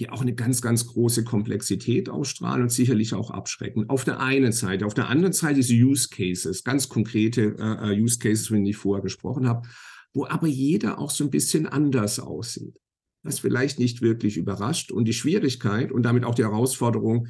die 0.00 0.10
auch 0.10 0.20
eine 0.20 0.34
ganz, 0.34 0.62
ganz 0.62 0.88
große 0.88 1.22
Komplexität 1.22 2.08
ausstrahlen 2.08 2.62
und 2.62 2.72
sicherlich 2.72 3.14
auch 3.14 3.30
abschrecken. 3.30 3.88
Auf 3.88 4.04
der 4.04 4.18
einen 4.18 4.50
Seite. 4.50 4.84
Auf 4.84 4.94
der 4.94 5.08
anderen 5.08 5.32
Seite 5.32 5.56
diese 5.56 5.74
Use 5.74 6.08
Cases, 6.08 6.64
ganz 6.64 6.88
konkrete 6.88 7.54
äh, 7.56 7.92
äh 7.92 8.00
Use 8.00 8.18
Cases, 8.18 8.48
von 8.48 8.56
denen 8.56 8.66
ich 8.66 8.76
vorher 8.76 9.02
gesprochen 9.02 9.46
habe, 9.46 9.68
wo 10.12 10.26
aber 10.26 10.48
jeder 10.48 10.98
auch 10.98 11.10
so 11.10 11.22
ein 11.22 11.30
bisschen 11.30 11.66
anders 11.66 12.18
aussieht. 12.18 12.80
Was 13.22 13.38
vielleicht 13.38 13.78
nicht 13.78 14.02
wirklich 14.02 14.36
überrascht. 14.36 14.90
Und 14.90 15.04
die 15.04 15.12
Schwierigkeit 15.12 15.92
und 15.92 16.02
damit 16.02 16.24
auch 16.24 16.34
die 16.34 16.42
Herausforderung, 16.42 17.28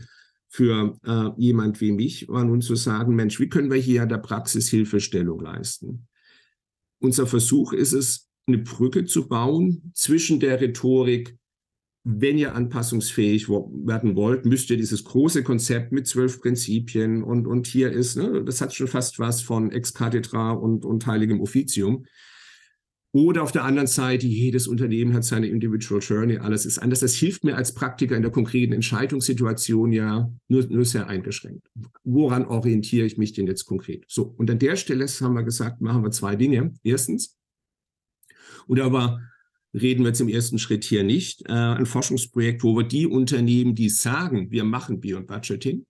für 0.52 0.98
äh, 1.06 1.30
jemand 1.40 1.80
wie 1.80 1.92
mich 1.92 2.28
war 2.28 2.44
nun 2.44 2.60
zu 2.60 2.74
sagen, 2.74 3.14
Mensch, 3.14 3.40
wie 3.40 3.48
können 3.48 3.70
wir 3.70 3.78
hier 3.78 4.04
der 4.04 4.18
Praxis 4.18 4.68
Hilfestellung 4.68 5.40
leisten? 5.40 6.06
Unser 7.00 7.26
Versuch 7.26 7.72
ist 7.72 7.94
es, 7.94 8.28
eine 8.46 8.58
Brücke 8.58 9.06
zu 9.06 9.28
bauen 9.28 9.92
zwischen 9.94 10.40
der 10.40 10.60
Rhetorik, 10.60 11.38
wenn 12.04 12.36
ihr 12.36 12.54
anpassungsfähig 12.54 13.48
werden 13.48 14.14
wollt, 14.14 14.44
müsst 14.44 14.68
ihr 14.68 14.76
dieses 14.76 15.04
große 15.04 15.42
Konzept 15.42 15.90
mit 15.90 16.06
zwölf 16.06 16.40
Prinzipien 16.40 17.22
und, 17.22 17.46
und 17.46 17.66
hier 17.66 17.90
ist, 17.90 18.16
ne, 18.16 18.44
das 18.44 18.60
hat 18.60 18.74
schon 18.74 18.88
fast 18.88 19.18
was 19.20 19.40
von 19.40 19.70
Ex 19.70 19.94
Cathedra 19.94 20.50
und, 20.50 20.84
und 20.84 21.06
heiligem 21.06 21.40
Offizium. 21.40 22.04
Oder 23.14 23.42
auf 23.42 23.52
der 23.52 23.64
anderen 23.64 23.88
Seite, 23.88 24.26
jedes 24.26 24.66
Unternehmen 24.66 25.12
hat 25.12 25.24
seine 25.24 25.46
Individual 25.46 26.00
Journey, 26.00 26.38
alles 26.38 26.64
ist 26.64 26.78
anders. 26.78 27.00
Das 27.00 27.14
hilft 27.14 27.44
mir 27.44 27.56
als 27.56 27.74
Praktiker 27.74 28.16
in 28.16 28.22
der 28.22 28.30
konkreten 28.30 28.72
Entscheidungssituation 28.72 29.92
ja 29.92 30.32
nur, 30.48 30.66
nur 30.68 30.84
sehr 30.86 31.08
eingeschränkt. 31.08 31.68
Woran 32.04 32.46
orientiere 32.46 33.04
ich 33.04 33.18
mich 33.18 33.34
denn 33.34 33.46
jetzt 33.46 33.66
konkret? 33.66 34.04
So, 34.08 34.34
und 34.38 34.50
an 34.50 34.58
der 34.58 34.76
Stelle 34.76 35.06
haben 35.06 35.34
wir 35.34 35.42
gesagt, 35.42 35.82
machen 35.82 36.02
wir 36.02 36.10
zwei 36.10 36.36
Dinge. 36.36 36.72
Erstens, 36.82 37.36
und 38.66 38.80
aber 38.80 39.20
reden 39.74 40.04
wir 40.04 40.08
jetzt 40.08 40.20
im 40.20 40.28
ersten 40.28 40.58
Schritt 40.58 40.84
hier 40.84 41.02
nicht, 41.02 41.42
äh, 41.48 41.52
ein 41.52 41.86
Forschungsprojekt, 41.86 42.62
wo 42.62 42.76
wir 42.76 42.84
die 42.84 43.06
Unternehmen, 43.06 43.74
die 43.74 43.90
sagen, 43.90 44.50
wir 44.50 44.64
machen 44.64 45.00
Beyond 45.00 45.26
Budgeting, 45.26 45.84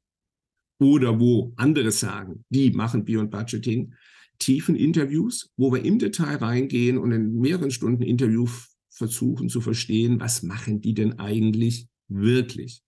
oder 0.80 1.20
wo 1.20 1.52
andere 1.56 1.92
sagen, 1.92 2.44
die 2.48 2.70
machen 2.70 3.04
Beyond 3.04 3.30
Budgeting, 3.30 3.94
tiefen 4.42 4.76
Interviews, 4.76 5.50
wo 5.56 5.72
wir 5.72 5.84
im 5.84 5.98
Detail 5.98 6.36
reingehen 6.36 6.98
und 6.98 7.12
in 7.12 7.38
mehreren 7.38 7.70
Stunden 7.70 8.02
Interview 8.02 8.46
versuchen 8.90 9.48
zu 9.48 9.60
verstehen, 9.60 10.20
was 10.20 10.42
machen 10.42 10.80
die 10.80 10.94
denn 10.94 11.18
eigentlich 11.18 11.88
wirklich? 12.08 12.82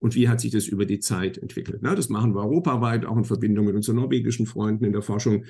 Und 0.00 0.16
wie 0.16 0.28
hat 0.28 0.40
sich 0.40 0.50
das 0.50 0.66
über 0.66 0.84
die 0.84 0.98
Zeit 0.98 1.38
entwickelt? 1.38 1.78
Na, 1.82 1.94
das 1.94 2.08
machen 2.08 2.34
wir 2.34 2.42
europaweit, 2.42 3.04
auch 3.04 3.16
in 3.16 3.24
Verbindung 3.24 3.66
mit 3.66 3.76
unseren 3.76 3.96
norwegischen 3.96 4.46
Freunden 4.46 4.84
in 4.84 4.92
der 4.92 5.02
Forschung. 5.02 5.44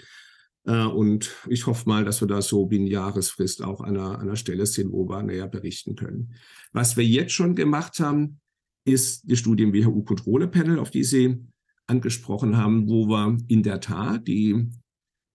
Äh, 0.64 0.84
und 0.84 1.34
ich 1.48 1.66
hoffe 1.66 1.88
mal, 1.88 2.04
dass 2.04 2.20
wir 2.20 2.28
da 2.28 2.42
so 2.42 2.66
binnen 2.66 2.86
Jahresfrist 2.86 3.62
auch 3.64 3.80
an 3.80 3.96
einer, 3.96 4.18
einer 4.18 4.36
Stelle 4.36 4.66
sind, 4.66 4.92
wo 4.92 5.08
wir 5.08 5.22
näher 5.22 5.48
berichten 5.48 5.96
können. 5.96 6.34
Was 6.72 6.98
wir 6.98 7.04
jetzt 7.04 7.32
schon 7.32 7.54
gemacht 7.54 7.98
haben, 7.98 8.40
ist 8.84 9.30
die 9.30 9.36
Studie 9.36 9.62
im 9.62 9.72
WHU 9.72 10.02
Controller 10.02 10.48
Panel, 10.48 10.78
auf 10.78 10.90
die 10.90 11.04
Sie 11.04 11.38
angesprochen 11.86 12.56
haben, 12.56 12.88
wo 12.88 13.08
wir 13.08 13.38
in 13.48 13.62
der 13.62 13.80
Tat 13.80 14.28
die 14.28 14.68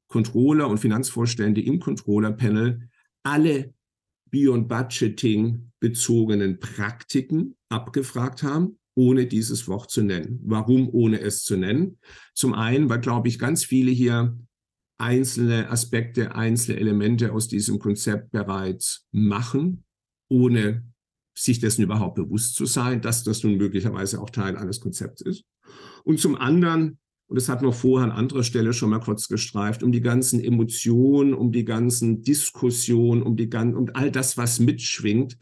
Controller 0.07 0.67
und 0.67 0.79
Finanzvorstände 0.79 1.61
im 1.61 1.79
Controller-Panel 1.79 2.89
alle 3.23 3.73
Beyond 4.29 4.67
Budgeting 4.67 5.71
bezogenen 5.79 6.59
Praktiken 6.59 7.55
abgefragt 7.69 8.43
haben, 8.43 8.79
ohne 8.95 9.27
dieses 9.27 9.67
Wort 9.67 9.91
zu 9.91 10.01
nennen. 10.01 10.39
Warum 10.43 10.89
ohne 10.89 11.19
es 11.21 11.43
zu 11.43 11.55
nennen? 11.55 11.99
Zum 12.33 12.53
einen, 12.53 12.89
weil, 12.89 12.99
glaube 12.99 13.27
ich, 13.27 13.39
ganz 13.39 13.63
viele 13.63 13.91
hier 13.91 14.37
einzelne 14.97 15.69
Aspekte, 15.69 16.35
einzelne 16.35 16.79
Elemente 16.79 17.31
aus 17.31 17.47
diesem 17.47 17.79
Konzept 17.79 18.31
bereits 18.31 19.05
machen, 19.11 19.83
ohne 20.29 20.83
sich 21.37 21.59
dessen 21.59 21.83
überhaupt 21.83 22.15
bewusst 22.15 22.55
zu 22.55 22.65
sein, 22.65 23.01
dass 23.01 23.23
das 23.23 23.43
nun 23.43 23.57
möglicherweise 23.57 24.19
auch 24.19 24.31
Teil 24.31 24.57
eines 24.57 24.79
Konzepts 24.79 25.21
ist. 25.21 25.45
Und 26.03 26.19
zum 26.19 26.35
anderen, 26.35 26.97
und 27.27 27.35
das 27.35 27.49
hat 27.49 27.61
wir 27.61 27.73
vorher 27.73 28.09
an 28.09 28.17
anderer 28.17 28.43
Stelle 28.43 28.71
schon 28.71 28.89
mal 28.89 28.99
kurz 28.99 29.27
gestreift, 29.27 29.83
um 29.83 29.91
die 29.91 30.01
ganzen 30.01 30.41
Emotionen, 30.41 31.33
um 31.33 31.51
die 31.51 31.65
ganzen 31.65 32.21
Diskussionen, 32.21 33.21
um, 33.21 33.35
die, 33.35 33.49
um 33.53 33.89
all 33.93 34.11
das, 34.11 34.37
was 34.37 34.59
mitschwingt, 34.59 35.37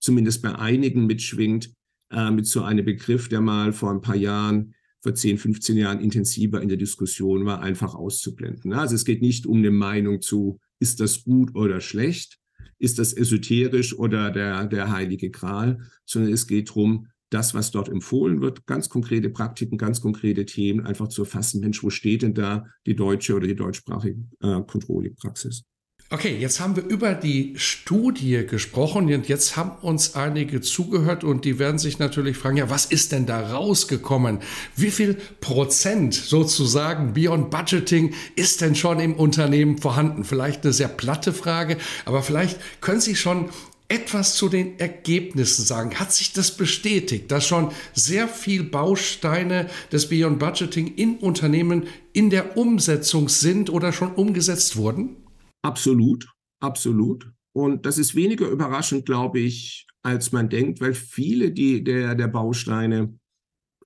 zumindest 0.00 0.42
bei 0.42 0.56
einigen 0.56 1.06
mitschwingt, 1.06 1.72
äh, 2.10 2.30
mit 2.32 2.46
so 2.46 2.62
einem 2.62 2.84
Begriff, 2.84 3.28
der 3.28 3.40
mal 3.40 3.72
vor 3.72 3.92
ein 3.92 4.00
paar 4.00 4.16
Jahren, 4.16 4.74
vor 5.00 5.14
10, 5.14 5.38
15 5.38 5.76
Jahren 5.76 6.00
intensiver 6.00 6.60
in 6.60 6.68
der 6.68 6.76
Diskussion 6.76 7.44
war, 7.44 7.60
einfach 7.60 7.94
auszublenden. 7.94 8.72
Also 8.72 8.96
es 8.96 9.04
geht 9.04 9.22
nicht 9.22 9.46
um 9.46 9.58
eine 9.58 9.70
Meinung 9.70 10.20
zu, 10.20 10.58
ist 10.80 10.98
das 10.98 11.22
gut 11.22 11.54
oder 11.54 11.80
schlecht, 11.80 12.38
ist 12.78 12.98
das 12.98 13.12
esoterisch 13.12 13.96
oder 13.96 14.32
der, 14.32 14.66
der 14.66 14.90
heilige 14.90 15.30
Gral, 15.30 15.78
sondern 16.04 16.32
es 16.32 16.48
geht 16.48 16.70
darum, 16.70 17.06
das, 17.32 17.54
was 17.54 17.70
dort 17.70 17.88
empfohlen 17.88 18.40
wird, 18.40 18.66
ganz 18.66 18.88
konkrete 18.88 19.30
Praktiken, 19.30 19.78
ganz 19.78 20.00
konkrete 20.00 20.44
Themen 20.44 20.86
einfach 20.86 21.08
zu 21.08 21.22
erfassen. 21.22 21.60
Mensch, 21.60 21.82
wo 21.82 21.90
steht 21.90 22.22
denn 22.22 22.34
da 22.34 22.66
die 22.86 22.96
deutsche 22.96 23.34
oder 23.34 23.46
die 23.46 23.56
deutschsprachige 23.56 24.20
äh, 24.40 24.60
Controlling-Praxis? 24.62 25.64
Okay, 26.12 26.36
jetzt 26.38 26.60
haben 26.60 26.76
wir 26.76 26.84
über 26.84 27.14
die 27.14 27.54
Studie 27.56 28.44
gesprochen 28.46 29.10
und 29.14 29.28
jetzt 29.28 29.56
haben 29.56 29.70
uns 29.80 30.14
einige 30.14 30.60
zugehört 30.60 31.24
und 31.24 31.46
die 31.46 31.58
werden 31.58 31.78
sich 31.78 31.98
natürlich 31.98 32.36
fragen, 32.36 32.58
ja, 32.58 32.68
was 32.68 32.84
ist 32.84 33.12
denn 33.12 33.24
da 33.24 33.40
rausgekommen? 33.54 34.40
Wie 34.76 34.90
viel 34.90 35.14
Prozent 35.40 36.12
sozusagen 36.12 37.14
Beyond 37.14 37.50
Budgeting 37.50 38.12
ist 38.36 38.60
denn 38.60 38.74
schon 38.74 39.00
im 39.00 39.14
Unternehmen 39.14 39.78
vorhanden? 39.78 40.24
Vielleicht 40.24 40.64
eine 40.64 40.74
sehr 40.74 40.88
platte 40.88 41.32
Frage, 41.32 41.78
aber 42.04 42.22
vielleicht 42.22 42.60
können 42.82 43.00
Sie 43.00 43.16
schon 43.16 43.48
etwas 43.92 44.36
zu 44.36 44.48
den 44.48 44.78
Ergebnissen 44.78 45.64
sagen? 45.64 45.94
Hat 46.00 46.12
sich 46.12 46.32
das 46.32 46.56
bestätigt, 46.56 47.30
dass 47.30 47.46
schon 47.46 47.70
sehr 47.92 48.26
viel 48.26 48.64
Bausteine 48.64 49.68
des 49.92 50.08
Beyond 50.08 50.38
Budgeting 50.38 50.94
in 50.94 51.18
Unternehmen 51.18 51.86
in 52.14 52.30
der 52.30 52.56
Umsetzung 52.56 53.28
sind 53.28 53.68
oder 53.68 53.92
schon 53.92 54.14
umgesetzt 54.14 54.76
wurden? 54.76 55.16
Absolut, 55.62 56.26
absolut. 56.60 57.30
Und 57.54 57.84
das 57.84 57.98
ist 57.98 58.14
weniger 58.14 58.48
überraschend, 58.48 59.04
glaube 59.04 59.40
ich, 59.40 59.86
als 60.02 60.32
man 60.32 60.48
denkt, 60.48 60.80
weil 60.80 60.94
viele 60.94 61.52
die, 61.52 61.84
der, 61.84 62.14
der 62.14 62.28
Bausteine 62.28 63.18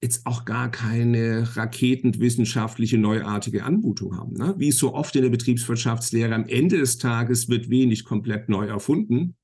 jetzt 0.00 0.24
auch 0.24 0.44
gar 0.44 0.70
keine 0.70 1.56
raketenwissenschaftliche 1.56 2.98
neuartige 2.98 3.64
Anmutung 3.64 4.16
haben. 4.16 4.34
Ne? 4.34 4.54
Wie 4.56 4.70
so 4.70 4.94
oft 4.94 5.16
in 5.16 5.22
der 5.22 5.30
Betriebswirtschaftslehre, 5.30 6.34
am 6.34 6.46
Ende 6.46 6.78
des 6.78 6.98
Tages 6.98 7.48
wird 7.48 7.70
wenig 7.70 8.04
komplett 8.04 8.48
neu 8.48 8.66
erfunden, 8.66 9.34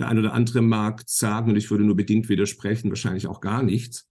der 0.00 0.08
eine 0.08 0.20
oder 0.20 0.32
andere 0.32 0.62
mag 0.62 1.02
sagen, 1.06 1.50
und 1.50 1.56
ich 1.56 1.70
würde 1.70 1.84
nur 1.84 1.96
bedingt 1.96 2.28
widersprechen, 2.28 2.90
wahrscheinlich 2.90 3.26
auch 3.26 3.40
gar 3.40 3.62
nichts. 3.62 4.06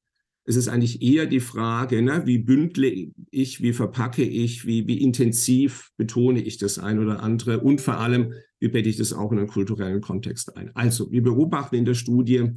Es 0.45 0.55
ist 0.55 0.67
eigentlich 0.67 1.01
eher 1.01 1.25
die 1.25 1.41
Frage, 1.41 2.01
ne, 2.01 2.23
wie 2.25 2.39
bündle 2.39 3.11
ich, 3.29 3.61
wie 3.61 3.73
verpacke 3.73 4.23
ich, 4.23 4.65
wie, 4.65 4.87
wie 4.87 5.01
intensiv 5.01 5.91
betone 5.97 6.41
ich 6.41 6.57
das 6.57 6.79
ein 6.79 6.99
oder 6.99 7.21
andere 7.21 7.59
und 7.59 7.81
vor 7.81 7.97
allem, 7.97 8.33
wie 8.59 8.69
bette 8.69 8.89
ich 8.89 8.97
das 8.97 9.13
auch 9.13 9.31
in 9.31 9.37
einen 9.37 9.47
kulturellen 9.47 10.01
Kontext 10.01 10.55
ein. 10.57 10.75
Also, 10.75 11.11
wir 11.11 11.21
beobachten 11.21 11.75
in 11.75 11.85
der 11.85 11.93
Studie 11.93 12.51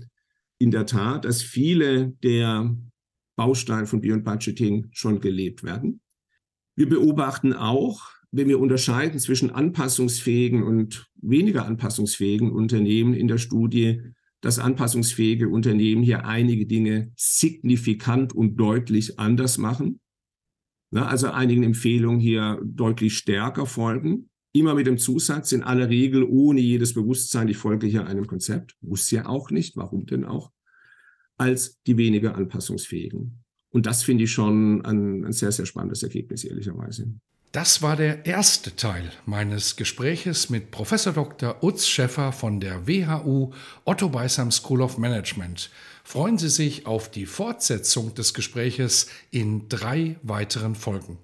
in 0.58 0.70
der 0.70 0.86
Tat, 0.86 1.24
dass 1.24 1.42
viele 1.42 2.12
der 2.22 2.74
Bausteine 3.36 3.86
von 3.86 4.00
Beyond 4.00 4.24
Budgeting 4.24 4.88
schon 4.92 5.20
gelebt 5.20 5.62
werden. 5.62 6.00
Wir 6.76 6.88
beobachten 6.88 7.52
auch, 7.52 8.10
wenn 8.32 8.48
wir 8.48 8.58
unterscheiden 8.58 9.20
zwischen 9.20 9.50
anpassungsfähigen 9.50 10.62
und 10.62 11.06
weniger 11.20 11.66
anpassungsfähigen 11.66 12.50
Unternehmen 12.50 13.12
in 13.12 13.28
der 13.28 13.38
Studie, 13.38 14.00
dass 14.40 14.58
anpassungsfähige 14.58 15.48
Unternehmen 15.48 16.02
hier 16.02 16.24
einige 16.24 16.66
Dinge 16.66 17.12
signifikant 17.14 18.32
und 18.34 18.56
deutlich 18.56 19.18
anders 19.18 19.58
machen. 19.58 20.00
Na, 20.90 21.06
also 21.06 21.30
einigen 21.30 21.62
Empfehlungen 21.62 22.20
hier 22.20 22.60
deutlich 22.64 23.16
stärker 23.16 23.66
folgen. 23.66 24.30
Immer 24.54 24.74
mit 24.74 24.86
dem 24.86 24.98
Zusatz, 24.98 25.52
in 25.52 25.62
aller 25.62 25.88
Regel 25.88 26.24
ohne 26.24 26.60
jedes 26.60 26.92
Bewusstsein, 26.92 27.48
ich 27.48 27.56
folge 27.56 27.86
hier 27.86 28.06
einem 28.06 28.26
Konzept. 28.26 28.76
Muss 28.80 29.10
ja 29.10 29.26
auch 29.26 29.50
nicht, 29.50 29.76
warum 29.76 30.06
denn 30.06 30.24
auch? 30.24 30.50
Als 31.36 31.80
die 31.86 31.96
weniger 31.96 32.34
anpassungsfähigen. 32.34 33.42
Und 33.70 33.86
das 33.86 34.02
finde 34.02 34.24
ich 34.24 34.32
schon 34.32 34.84
ein, 34.84 35.24
ein 35.24 35.32
sehr, 35.32 35.52
sehr 35.52 35.64
spannendes 35.64 36.02
Ergebnis, 36.02 36.44
ehrlicherweise. 36.44 37.14
Das 37.52 37.82
war 37.82 37.96
der 37.96 38.24
erste 38.24 38.76
Teil 38.76 39.12
meines 39.26 39.76
Gespräches 39.76 40.48
mit 40.48 40.70
Professor 40.70 41.12
Dr. 41.12 41.62
Utz 41.62 41.86
Schäffer 41.86 42.32
von 42.32 42.60
der 42.60 42.86
WHU 42.86 43.52
Otto 43.84 44.08
Beisam 44.08 44.50
School 44.50 44.80
of 44.80 44.96
Management. 44.96 45.68
Freuen 46.02 46.38
Sie 46.38 46.48
sich 46.48 46.86
auf 46.86 47.10
die 47.10 47.26
Fortsetzung 47.26 48.14
des 48.14 48.32
Gespräches 48.32 49.08
in 49.30 49.68
drei 49.68 50.16
weiteren 50.22 50.74
Folgen. 50.74 51.18